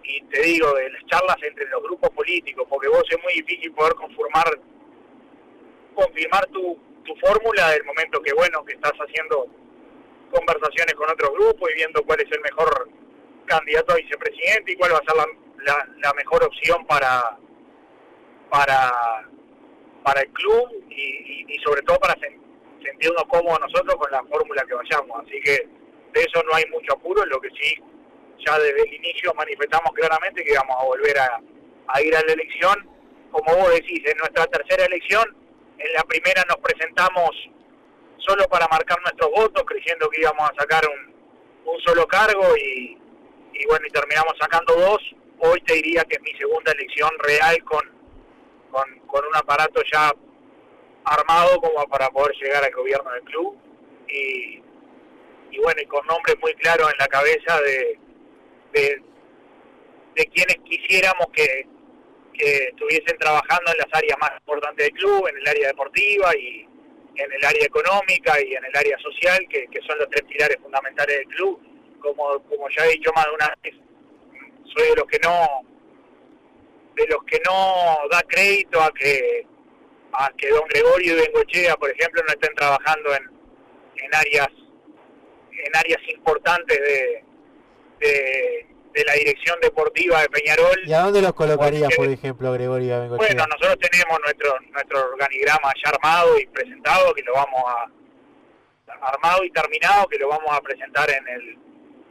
y 0.04 0.22
te 0.26 0.42
digo, 0.42 0.74
de 0.74 0.90
las 0.90 1.06
charlas 1.06 1.38
entre 1.42 1.68
los 1.70 1.84
grupos 1.84 2.10
políticos, 2.12 2.66
porque 2.70 2.88
vos 2.88 3.04
es 3.10 3.22
muy 3.24 3.34
difícil 3.34 3.72
poder 3.74 3.94
conformar, 3.96 4.60
confirmar 5.96 6.46
tu, 6.48 6.80
tu 7.06 7.16
fórmula 7.16 7.72
del 7.72 7.84
momento 7.86 8.22
que, 8.22 8.34
bueno, 8.34 8.64
que 8.66 8.74
estás 8.74 8.94
haciendo 8.94 9.48
conversaciones 10.32 10.94
con 10.96 11.10
otros 11.10 11.32
grupos 11.34 11.70
y 11.72 11.76
viendo 11.76 12.04
cuál 12.04 12.22
es 12.22 12.32
el 12.32 12.42
mejor 12.42 12.90
candidato 13.46 13.94
a 13.94 13.98
vicepresidente 13.98 14.72
y 14.72 14.76
cuál 14.76 14.94
va 14.94 14.98
a 14.98 15.06
ser 15.06 15.16
la, 15.64 15.90
la, 15.98 16.14
mejor 16.14 16.44
opción 16.44 16.86
para, 16.86 17.38
para, 18.52 18.92
para 20.04 20.22
el 20.22 20.30
club 20.30 20.84
y, 20.90 21.46
y, 21.48 21.60
sobre 21.64 21.82
todo 21.84 21.98
para 22.00 22.16
sentirnos 22.84 23.24
cómodos 23.30 23.62
nosotros 23.62 23.96
con 23.96 24.12
la 24.12 24.24
fórmula 24.26 24.64
que 24.68 24.74
vayamos. 24.76 25.24
Así 25.24 25.40
que 25.42 25.68
de 26.14 26.20
eso 26.20 26.44
no 26.44 26.54
hay 26.54 26.66
mucho 26.70 26.94
apuro, 26.94 27.26
lo 27.26 27.40
que 27.40 27.50
sí 27.52 27.82
ya 28.46 28.60
desde 28.60 28.82
el 28.82 28.94
inicio 28.94 29.34
manifestamos 29.36 29.92
claramente 29.94 30.44
que 30.44 30.52
íbamos 30.52 30.76
a 30.80 30.86
volver 30.86 31.18
a, 31.18 31.40
a 31.88 32.02
ir 32.02 32.16
a 32.16 32.22
la 32.22 32.34
elección. 32.34 32.90
Como 33.32 33.56
vos 33.56 33.74
decís, 33.74 34.02
en 34.06 34.18
nuestra 34.18 34.46
tercera 34.48 34.86
elección, 34.86 35.24
en 35.78 35.94
la 35.94 36.04
primera 36.04 36.44
nos 36.50 36.58
presentamos 36.58 37.30
solo 38.18 38.46
para 38.50 38.68
marcar 38.68 39.00
nuestros 39.02 39.32
votos, 39.32 39.64
creyendo 39.66 40.10
que 40.10 40.22
íbamos 40.22 40.50
a 40.50 40.54
sacar 40.60 40.84
un, 40.90 41.72
un 41.72 41.82
solo 41.82 42.06
cargo 42.08 42.56
y, 42.58 42.98
y 43.54 43.66
bueno, 43.68 43.86
y 43.88 43.92
terminamos 43.92 44.34
sacando 44.40 44.76
dos. 44.76 45.00
Hoy 45.40 45.62
te 45.62 45.76
diría 45.76 46.04
que 46.04 46.18
es 46.18 46.22
mi 46.22 46.34
segunda 46.38 46.72
elección 46.72 47.10
real 47.20 47.64
con, 47.64 48.01
con, 48.72 49.00
con 49.08 49.26
un 49.26 49.36
aparato 49.36 49.82
ya 49.92 50.12
armado 51.04 51.60
como 51.60 51.88
para 51.88 52.10
poder 52.10 52.36
llegar 52.42 52.64
al 52.64 52.72
gobierno 52.72 53.12
del 53.12 53.24
club 53.24 53.58
y, 54.08 54.62
y 55.52 55.60
bueno, 55.62 55.82
y 55.82 55.86
con 55.86 56.06
nombres 56.08 56.36
muy 56.42 56.54
claros 56.56 56.92
en 56.92 56.98
la 57.00 57.08
cabeza 57.08 57.62
de, 57.62 58.00
de, 58.74 60.26
quienes 60.34 60.58
quisiéramos 60.64 61.28
que, 61.34 61.68
que 62.34 62.64
estuviesen 62.70 63.18
trabajando 63.18 63.72
en 63.72 63.78
las 63.78 63.88
áreas 63.92 64.18
más 64.20 64.32
importantes 64.38 64.86
del 64.86 64.94
club, 64.94 65.28
en 65.28 65.38
el 65.38 65.48
área 65.48 65.68
deportiva 65.70 66.36
y 66.38 66.68
en 67.16 67.32
el 67.32 67.46
área 67.46 67.66
económica 67.66 68.40
y 68.42 68.54
en 68.54 68.64
el 68.64 68.76
área 68.76 68.98
social, 69.00 69.40
que, 69.50 69.68
que 69.68 69.82
son 69.82 69.98
los 70.00 70.10
tres 70.10 70.24
pilares 70.24 70.58
fundamentales 70.62 71.18
del 71.18 71.28
club. 71.28 71.60
Como, 72.00 72.40
como 72.44 72.68
ya 72.70 72.86
he 72.86 72.94
dicho 72.94 73.12
más 73.16 73.26
de 73.26 73.32
una 73.32 73.54
vez, 73.62 73.76
soy 74.76 74.90
de 74.90 74.96
los 74.96 75.06
que 75.06 75.20
no 75.20 75.62
de 76.96 77.08
los 77.08 77.24
que 77.24 77.40
no 77.46 77.98
da 78.10 78.22
crédito 78.28 78.82
a 78.82 78.92
que 78.92 79.46
a 80.14 80.30
que 80.38 80.50
don 80.50 80.64
Gregorio 80.68 81.14
y 81.14 81.22
Bengochea, 81.22 81.76
por 81.78 81.90
ejemplo, 81.90 82.22
no 82.28 82.34
estén 82.34 82.54
trabajando 82.56 83.16
en, 83.16 83.24
en 83.96 84.16
áreas 84.16 84.50
en 85.52 85.76
áreas 85.76 86.02
importantes 86.10 86.80
de, 86.80 87.24
de, 88.00 89.06
la 89.06 89.14
dirección 89.14 89.58
deportiva 89.62 90.22
de 90.22 90.30
Peñarol. 90.30 90.80
¿Y 90.86 90.94
a 90.94 91.02
dónde 91.02 91.22
los 91.22 91.34
colocarías, 91.34 91.96
por 91.96 92.08
ejemplo, 92.08 92.52
Gregorio 92.52 93.00
Bengochea? 93.00 93.28
Bueno, 93.28 93.46
nosotros 93.48 93.78
tenemos 93.90 94.20
nuestro 94.20 94.60
nuestro 94.72 95.12
organigrama 95.12 95.72
ya 95.84 95.92
armado 95.92 96.38
y 96.38 96.46
presentado, 96.48 97.14
que 97.14 97.24
lo 97.24 97.34
vamos 97.34 97.64
a 97.68 97.92
armado 99.02 99.44
y 99.44 99.52
terminado, 99.52 100.08
que 100.08 100.18
lo 100.18 100.30
vamos 100.30 100.50
a 100.52 100.62
presentar 100.62 101.10
en 101.10 101.28
el 101.28 101.58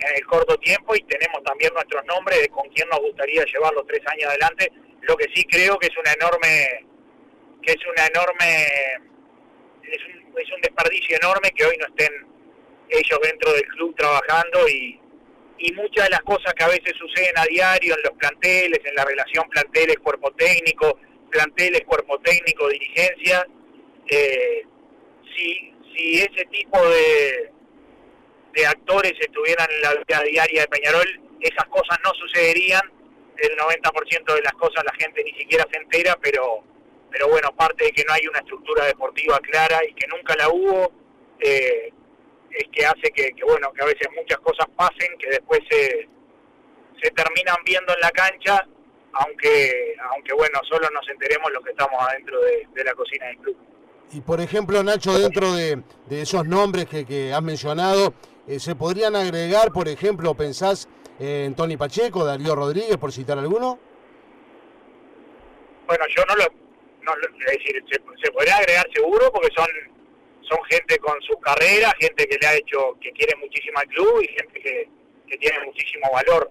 en 0.00 0.16
el 0.16 0.26
corto 0.26 0.56
tiempo 0.58 0.94
y 0.94 1.02
tenemos 1.02 1.42
también 1.44 1.72
nuestros 1.74 2.04
nombres 2.06 2.40
de 2.40 2.48
con 2.48 2.68
quién 2.70 2.88
nos 2.88 3.00
gustaría 3.00 3.44
llevar 3.44 3.72
los 3.74 3.86
tres 3.86 4.00
años 4.06 4.30
adelante. 4.30 4.72
Lo 5.02 5.16
que 5.16 5.26
sí 5.34 5.44
creo 5.44 5.78
que 5.78 5.88
es 5.88 5.96
una 5.96 6.12
enorme 6.12 6.86
que 7.62 7.72
es 7.72 7.86
una 7.86 8.06
enorme 8.06 8.66
es 9.82 9.98
un, 10.06 10.38
es 10.38 10.52
un 10.52 10.60
desperdicio 10.62 11.16
enorme 11.16 11.50
que 11.50 11.64
hoy 11.64 11.76
no 11.78 11.86
estén 11.86 12.12
ellos 12.88 13.18
dentro 13.22 13.52
del 13.52 13.66
club 13.68 13.94
trabajando 13.96 14.68
y, 14.68 14.98
y 15.58 15.72
muchas 15.72 16.04
de 16.04 16.10
las 16.10 16.22
cosas 16.22 16.54
que 16.54 16.64
a 16.64 16.68
veces 16.68 16.94
suceden 16.98 17.36
a 17.36 17.44
diario 17.44 17.94
en 17.94 18.02
los 18.02 18.12
planteles, 18.18 18.80
en 18.84 18.94
la 18.94 19.04
relación 19.04 19.48
planteles-cuerpo 19.50 20.32
técnico, 20.32 20.98
planteles-cuerpo 21.30 22.18
técnico, 22.20 22.68
dirigencia, 22.68 23.46
eh, 24.06 24.62
si, 25.36 25.74
si 25.94 26.20
ese 26.20 26.46
tipo 26.46 26.78
de, 26.88 27.52
de 28.54 28.66
actores 28.66 29.14
estuvieran 29.20 29.68
en 29.70 29.82
la 29.82 29.94
vida 29.94 30.22
diaria 30.22 30.62
de 30.62 30.68
Peñarol, 30.68 31.20
esas 31.40 31.66
cosas 31.66 31.98
no 32.04 32.12
sucederían, 32.14 32.82
el 33.38 33.56
90% 33.56 34.34
de 34.34 34.42
las 34.42 34.52
cosas 34.52 34.84
la 34.84 34.94
gente 34.94 35.24
ni 35.24 35.32
siquiera 35.32 35.66
se 35.70 35.78
entera, 35.78 36.18
pero 36.20 36.62
pero 37.10 37.28
bueno, 37.28 37.50
parte 37.56 37.84
de 37.84 37.92
que 37.92 38.04
no 38.04 38.14
hay 38.14 38.26
una 38.28 38.38
estructura 38.38 38.84
deportiva 38.86 39.38
clara 39.40 39.80
y 39.88 39.92
que 39.94 40.06
nunca 40.06 40.36
la 40.36 40.48
hubo, 40.48 40.92
eh, 41.40 41.92
es 42.50 42.64
que 42.72 42.86
hace 42.86 43.10
que, 43.14 43.32
bueno, 43.44 43.72
que 43.72 43.82
a 43.82 43.86
veces 43.86 44.08
muchas 44.16 44.38
cosas 44.38 44.66
pasen, 44.76 45.18
que 45.18 45.30
después 45.30 45.60
se, 45.68 46.08
se 47.02 47.10
terminan 47.10 47.56
viendo 47.64 47.92
en 47.94 48.00
la 48.00 48.10
cancha, 48.10 48.66
aunque, 49.12 49.96
aunque 50.12 50.32
bueno, 50.34 50.60
solo 50.68 50.88
nos 50.90 51.08
enteremos 51.08 51.50
los 51.52 51.64
que 51.64 51.70
estamos 51.70 52.00
adentro 52.00 52.40
de, 52.40 52.84
la 52.84 52.94
cocina 52.94 53.26
del 53.26 53.38
club. 53.38 53.56
Y 54.12 54.20
por 54.20 54.40
ejemplo, 54.40 54.82
Nacho, 54.82 55.18
dentro 55.18 55.52
de, 55.54 55.82
de 56.06 56.22
esos 56.22 56.44
nombres 56.46 56.86
que, 56.86 57.04
que 57.04 57.32
has 57.32 57.42
mencionado, 57.42 58.14
eh, 58.46 58.58
¿se 58.58 58.74
podrían 58.74 59.16
agregar, 59.16 59.72
por 59.72 59.88
ejemplo, 59.88 60.34
pensás 60.34 60.88
en 61.18 61.54
Tony 61.54 61.76
Pacheco, 61.76 62.24
Darío 62.24 62.54
Rodríguez, 62.54 62.96
por 62.96 63.12
citar 63.12 63.38
alguno? 63.38 63.78
Bueno, 65.86 66.04
yo 66.16 66.24
no 66.26 66.36
lo, 66.36 66.44
no, 67.02 67.12
es 67.48 67.58
decir, 67.58 67.84
se, 67.90 68.32
podría 68.32 68.56
agregar 68.56 68.86
seguro 68.92 69.30
porque 69.32 69.48
son 69.54 69.66
son 70.42 70.58
gente 70.64 70.98
con 70.98 71.14
su 71.22 71.38
carrera, 71.38 71.94
gente 72.00 72.26
que 72.26 72.36
le 72.40 72.46
ha 72.46 72.56
hecho, 72.56 72.96
que 73.00 73.12
quiere 73.12 73.36
muchísimo 73.36 73.78
al 73.78 73.86
club 73.86 74.20
y 74.20 74.26
gente 74.28 74.60
que, 74.60 74.88
que 75.28 75.38
tiene 75.38 75.64
muchísimo 75.64 76.10
valor. 76.12 76.50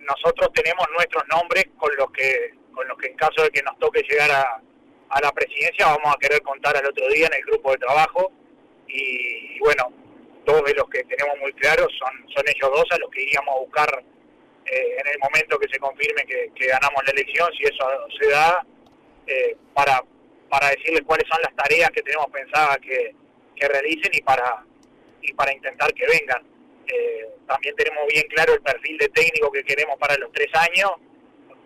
Nosotros 0.00 0.50
tenemos 0.52 0.84
nuestros 0.92 1.22
nombres 1.28 1.66
con 1.78 1.94
los 1.96 2.10
que, 2.10 2.54
con 2.74 2.88
los 2.88 2.98
que 2.98 3.06
en 3.06 3.16
caso 3.16 3.42
de 3.42 3.50
que 3.50 3.62
nos 3.62 3.78
toque 3.78 4.02
llegar 4.02 4.32
a, 4.32 4.60
a 5.10 5.20
la 5.20 5.32
presidencia 5.32 5.86
vamos 5.86 6.14
a 6.14 6.18
querer 6.18 6.42
contar 6.42 6.76
al 6.76 6.86
otro 6.86 7.08
día 7.08 7.26
en 7.26 7.34
el 7.34 7.42
grupo 7.42 7.70
de 7.72 7.78
trabajo 7.78 8.32
y, 8.88 9.58
bueno, 9.60 9.92
todos 10.46 10.64
de 10.64 10.74
los 10.74 10.88
que 10.88 11.04
tenemos 11.04 11.36
muy 11.40 11.52
claros 11.54 11.88
son, 11.98 12.14
son 12.30 12.44
ellos 12.48 12.70
dos 12.70 12.86
a 12.92 12.98
los 12.98 13.10
que 13.10 13.22
iríamos 13.22 13.54
a 13.54 13.58
buscar 13.58 14.04
eh, 14.64 14.96
en 14.98 15.06
el 15.12 15.18
momento 15.18 15.58
que 15.58 15.68
se 15.68 15.78
confirme 15.78 16.24
que, 16.24 16.50
que 16.54 16.66
ganamos 16.66 17.02
la 17.04 17.12
elección, 17.12 17.50
si 17.52 17.64
eso 17.64 17.84
se 18.18 18.28
da, 18.30 18.66
eh, 19.26 19.56
para, 19.74 20.02
para 20.48 20.70
decirles 20.70 21.02
cuáles 21.04 21.28
son 21.28 21.40
las 21.42 21.54
tareas 21.54 21.90
que 21.90 22.02
tenemos 22.02 22.26
pensadas 22.30 22.78
que, 22.78 23.14
que 23.54 23.68
realicen 23.68 24.10
y 24.12 24.22
para, 24.22 24.64
y 25.22 25.32
para 25.34 25.52
intentar 25.52 25.92
que 25.94 26.06
vengan. 26.06 26.42
Eh, 26.86 27.28
también 27.46 27.74
tenemos 27.74 28.06
bien 28.12 28.26
claro 28.28 28.54
el 28.54 28.62
perfil 28.62 28.98
de 28.98 29.08
técnico 29.08 29.50
que 29.50 29.64
queremos 29.64 29.98
para 29.98 30.16
los 30.16 30.32
tres 30.32 30.48
años. 30.54 30.92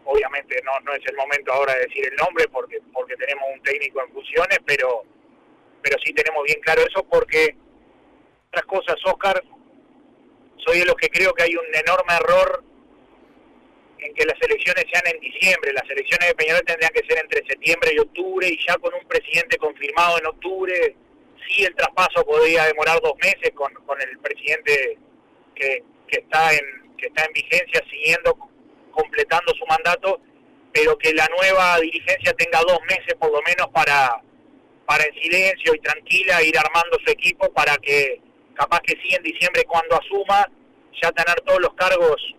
Obviamente 0.04 0.60
no, 0.64 0.80
no 0.80 0.94
es 0.94 1.04
el 1.06 1.16
momento 1.16 1.52
ahora 1.52 1.74
de 1.74 1.86
decir 1.86 2.06
el 2.06 2.16
nombre 2.16 2.48
porque, 2.48 2.80
porque 2.92 3.16
tenemos 3.16 3.44
un 3.54 3.62
técnico 3.62 4.02
en 4.02 4.12
funciones, 4.12 4.58
pero, 4.64 5.04
pero 5.82 5.96
sí 6.04 6.12
tenemos 6.14 6.44
bien 6.44 6.60
claro 6.60 6.82
eso 6.82 7.04
porque 7.04 7.54
otras 8.50 8.66
cosas, 8.66 8.96
Oscar, 9.04 9.42
soy 10.56 10.80
de 10.80 10.84
los 10.84 10.96
que 10.96 11.08
creo 11.08 11.32
que 11.34 11.44
hay 11.44 11.54
un 11.54 11.74
enorme 11.74 12.14
error 12.14 12.64
en 13.98 14.14
que 14.14 14.24
las 14.24 14.40
elecciones 14.40 14.84
sean 14.92 15.06
en 15.06 15.20
diciembre. 15.20 15.72
Las 15.72 15.88
elecciones 15.88 16.28
de 16.28 16.34
Peñarol 16.34 16.64
tendrían 16.66 16.92
que 16.92 17.06
ser 17.06 17.18
entre 17.18 17.46
septiembre 17.46 17.92
y 17.94 18.00
octubre 18.00 18.48
y 18.48 18.58
ya 18.66 18.76
con 18.78 18.92
un 18.94 19.06
presidente 19.06 19.56
confirmado 19.56 20.18
en 20.18 20.26
octubre, 20.26 20.96
sí 21.46 21.64
el 21.64 21.74
traspaso 21.76 22.24
podría 22.26 22.64
demorar 22.64 23.00
dos 23.00 23.14
meses 23.22 23.52
con, 23.54 23.72
con 23.86 24.00
el 24.00 24.18
presidente 24.18 24.98
que, 25.54 25.84
que, 26.08 26.18
está 26.18 26.52
en, 26.52 26.96
que 26.96 27.06
está 27.06 27.24
en 27.24 27.32
vigencia 27.32 27.84
siguiendo, 27.88 28.36
completando 28.90 29.54
su 29.54 29.64
mandato, 29.66 30.20
pero 30.72 30.98
que 30.98 31.14
la 31.14 31.28
nueva 31.38 31.78
dirigencia 31.78 32.32
tenga 32.34 32.60
dos 32.66 32.80
meses 32.88 33.14
por 33.14 33.30
lo 33.30 33.40
menos 33.42 33.68
para, 33.72 34.20
para 34.86 35.04
en 35.04 35.14
silencio 35.22 35.72
y 35.72 35.78
tranquila 35.80 36.42
ir 36.42 36.58
armando 36.58 36.98
su 37.04 37.12
equipo 37.12 37.52
para 37.52 37.76
que 37.76 38.20
capaz 38.54 38.80
que 38.80 38.94
sí 39.02 39.14
en 39.14 39.22
diciembre 39.22 39.64
cuando 39.64 39.96
asuma 39.96 40.46
ya 41.02 41.10
tener 41.12 41.40
todos 41.42 41.60
los 41.60 41.74
cargos 41.74 42.34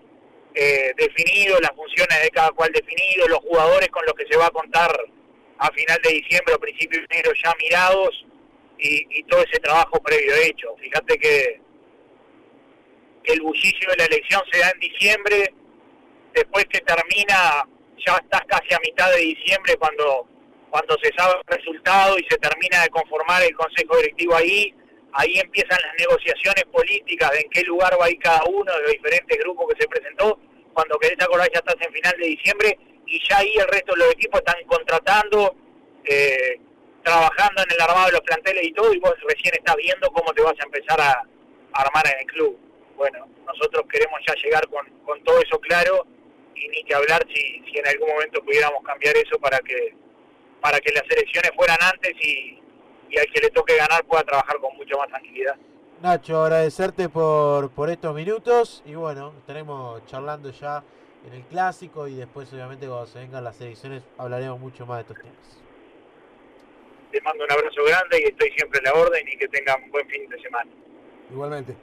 eh, 0.54 0.94
definido, 0.98 1.60
las 1.60 1.72
funciones 1.72 2.22
de 2.22 2.30
cada 2.30 2.52
cual 2.52 2.72
definido, 2.74 3.28
los 3.28 3.40
jugadores 3.40 3.88
con 3.90 4.06
los 4.06 4.14
que 4.14 4.26
se 4.30 4.38
va 4.38 4.48
a 4.48 4.52
contar 4.52 4.92
a 5.58 5.72
final 5.72 6.00
de 6.04 6.14
diciembre 6.14 6.56
o 6.56 6.60
principio 6.60 7.00
de 7.00 7.06
enero 7.10 7.32
ya 7.44 7.54
mirados 7.62 8.26
y, 8.78 9.20
y 9.20 9.24
todo 9.24 9.42
ese 9.44 9.60
trabajo 9.60 10.02
previo 10.02 10.36
hecho. 10.36 10.76
Fíjate 10.80 11.18
que, 11.18 11.62
que 13.24 13.34
el 13.34 13.42
bullicio 13.42 13.90
de 13.92 13.98
la 13.98 14.06
elección 14.06 14.42
se 14.52 14.60
da 14.60 14.72
en 14.72 14.80
diciembre, 14.80 15.54
después 16.34 16.66
que 16.66 16.80
termina, 16.82 17.64
ya 18.06 18.16
estás 18.16 18.42
casi 18.48 18.74
a 18.74 18.80
mitad 18.80 19.12
de 19.12 19.22
diciembre 19.22 19.76
cuando, 19.78 20.28
cuando 20.70 20.98
se 21.02 21.12
sabe 21.16 21.36
el 21.40 21.58
resultado 21.58 22.18
y 22.18 22.26
se 22.30 22.38
termina 22.38 22.82
de 22.82 22.90
conformar 22.90 23.44
el 23.44 23.56
consejo 23.56 23.98
directivo 23.98 24.36
ahí, 24.36 24.74
ahí 25.14 25.40
empiezan 25.40 25.80
las 25.82 25.94
negociaciones 25.98 26.64
políticas 26.66 27.32
de 27.32 27.40
en 27.42 27.50
qué 27.50 27.62
lugar 27.64 27.98
va 28.00 28.06
a 28.06 28.10
ir 28.10 28.20
cada 28.20 28.44
uno 28.46 28.72
de 28.72 28.82
los 28.82 28.92
diferentes 28.92 29.38
grupos 29.40 29.74
que 29.74 29.82
se 29.82 29.88
presentó. 29.88 30.40
Cuando 30.74 30.98
querés 31.00 31.22
acordar 31.22 31.50
ya 31.52 31.60
estás 31.60 31.76
en 31.86 31.94
final 31.94 32.14
de 32.18 32.28
diciembre 32.28 32.80
y 33.06 33.20
ya 33.28 33.38
ahí 33.38 33.54
el 33.58 33.68
resto 33.68 33.94
de 33.94 34.00
los 34.00 34.14
equipos 34.14 34.40
están 34.40 34.64
contratando, 34.66 35.56
eh, 36.06 36.60
trabajando 37.04 37.64
en 37.64 37.72
el 37.72 37.82
armado 37.82 38.06
de 38.08 38.14
los 38.14 38.22
planteles 38.22 38.64
y 38.64 38.74
todo, 38.74 38.94
y 38.94 39.00
vos 39.00 39.14
recién 39.28 39.54
estás 39.56 39.76
viendo 39.76 40.10
cómo 40.12 40.34
te 40.34 40.42
vas 40.42 40.56
a 40.60 40.64
empezar 40.64 41.02
a, 41.02 41.24
armar 41.74 42.06
en 42.06 42.20
el 42.20 42.26
club. 42.26 42.60
Bueno, 42.98 43.28
nosotros 43.48 43.86
queremos 43.90 44.20
ya 44.28 44.36
llegar 44.36 44.68
con, 44.68 44.86
con 45.06 45.24
todo 45.24 45.42
eso 45.42 45.58
claro 45.60 46.06
y 46.54 46.68
ni 46.68 46.84
que 46.84 46.94
hablar 46.94 47.26
si, 47.34 47.64
si 47.64 47.78
en 47.78 47.88
algún 47.88 48.10
momento 48.10 48.44
pudiéramos 48.44 48.84
cambiar 48.84 49.16
eso 49.16 49.40
para 49.40 49.58
que 49.60 49.96
para 50.62 50.80
que 50.80 50.92
las 50.92 51.04
elecciones 51.10 51.52
fueran 51.56 51.78
antes 51.82 52.14
y, 52.22 52.61
y 53.12 53.20
al 53.20 53.26
que 53.28 53.42
le 53.42 53.50
toque 53.50 53.76
ganar 53.76 54.04
pueda 54.06 54.24
trabajar 54.24 54.58
con 54.60 54.76
mucha 54.78 54.98
más 54.98 55.08
tranquilidad. 55.10 55.56
Nacho, 56.02 56.42
agradecerte 56.42 57.10
por, 57.10 57.70
por 57.72 57.90
estos 57.90 58.16
minutos 58.16 58.82
y 58.86 58.96
bueno, 58.96 59.34
estaremos 59.38 60.04
charlando 60.08 60.50
ya 60.50 60.84
en 61.28 61.34
el 61.34 61.44
clásico 61.44 62.08
y 62.08 62.16
después 62.16 62.52
obviamente 62.54 62.88
cuando 62.88 63.06
se 63.06 63.20
vengan 63.20 63.44
las 63.44 63.60
elecciones 63.62 64.04
hablaremos 64.18 64.60
mucho 64.60 64.86
más 64.86 64.98
de 64.98 65.02
estos 65.02 65.18
temas. 65.18 65.62
Te 67.12 67.22
mando 67.22 67.44
un 67.44 67.52
abrazo 67.52 67.84
grande 67.86 68.22
y 68.22 68.30
estoy 68.30 68.52
siempre 68.52 68.80
en 68.80 68.86
la 68.86 68.94
orden 68.94 69.28
y 69.28 69.38
que 69.38 69.48
tengan 69.50 69.84
un 69.84 69.92
buen 69.92 70.08
fin 70.08 70.28
de 70.30 70.42
semana. 70.42 70.72
Igualmente. 71.30 71.76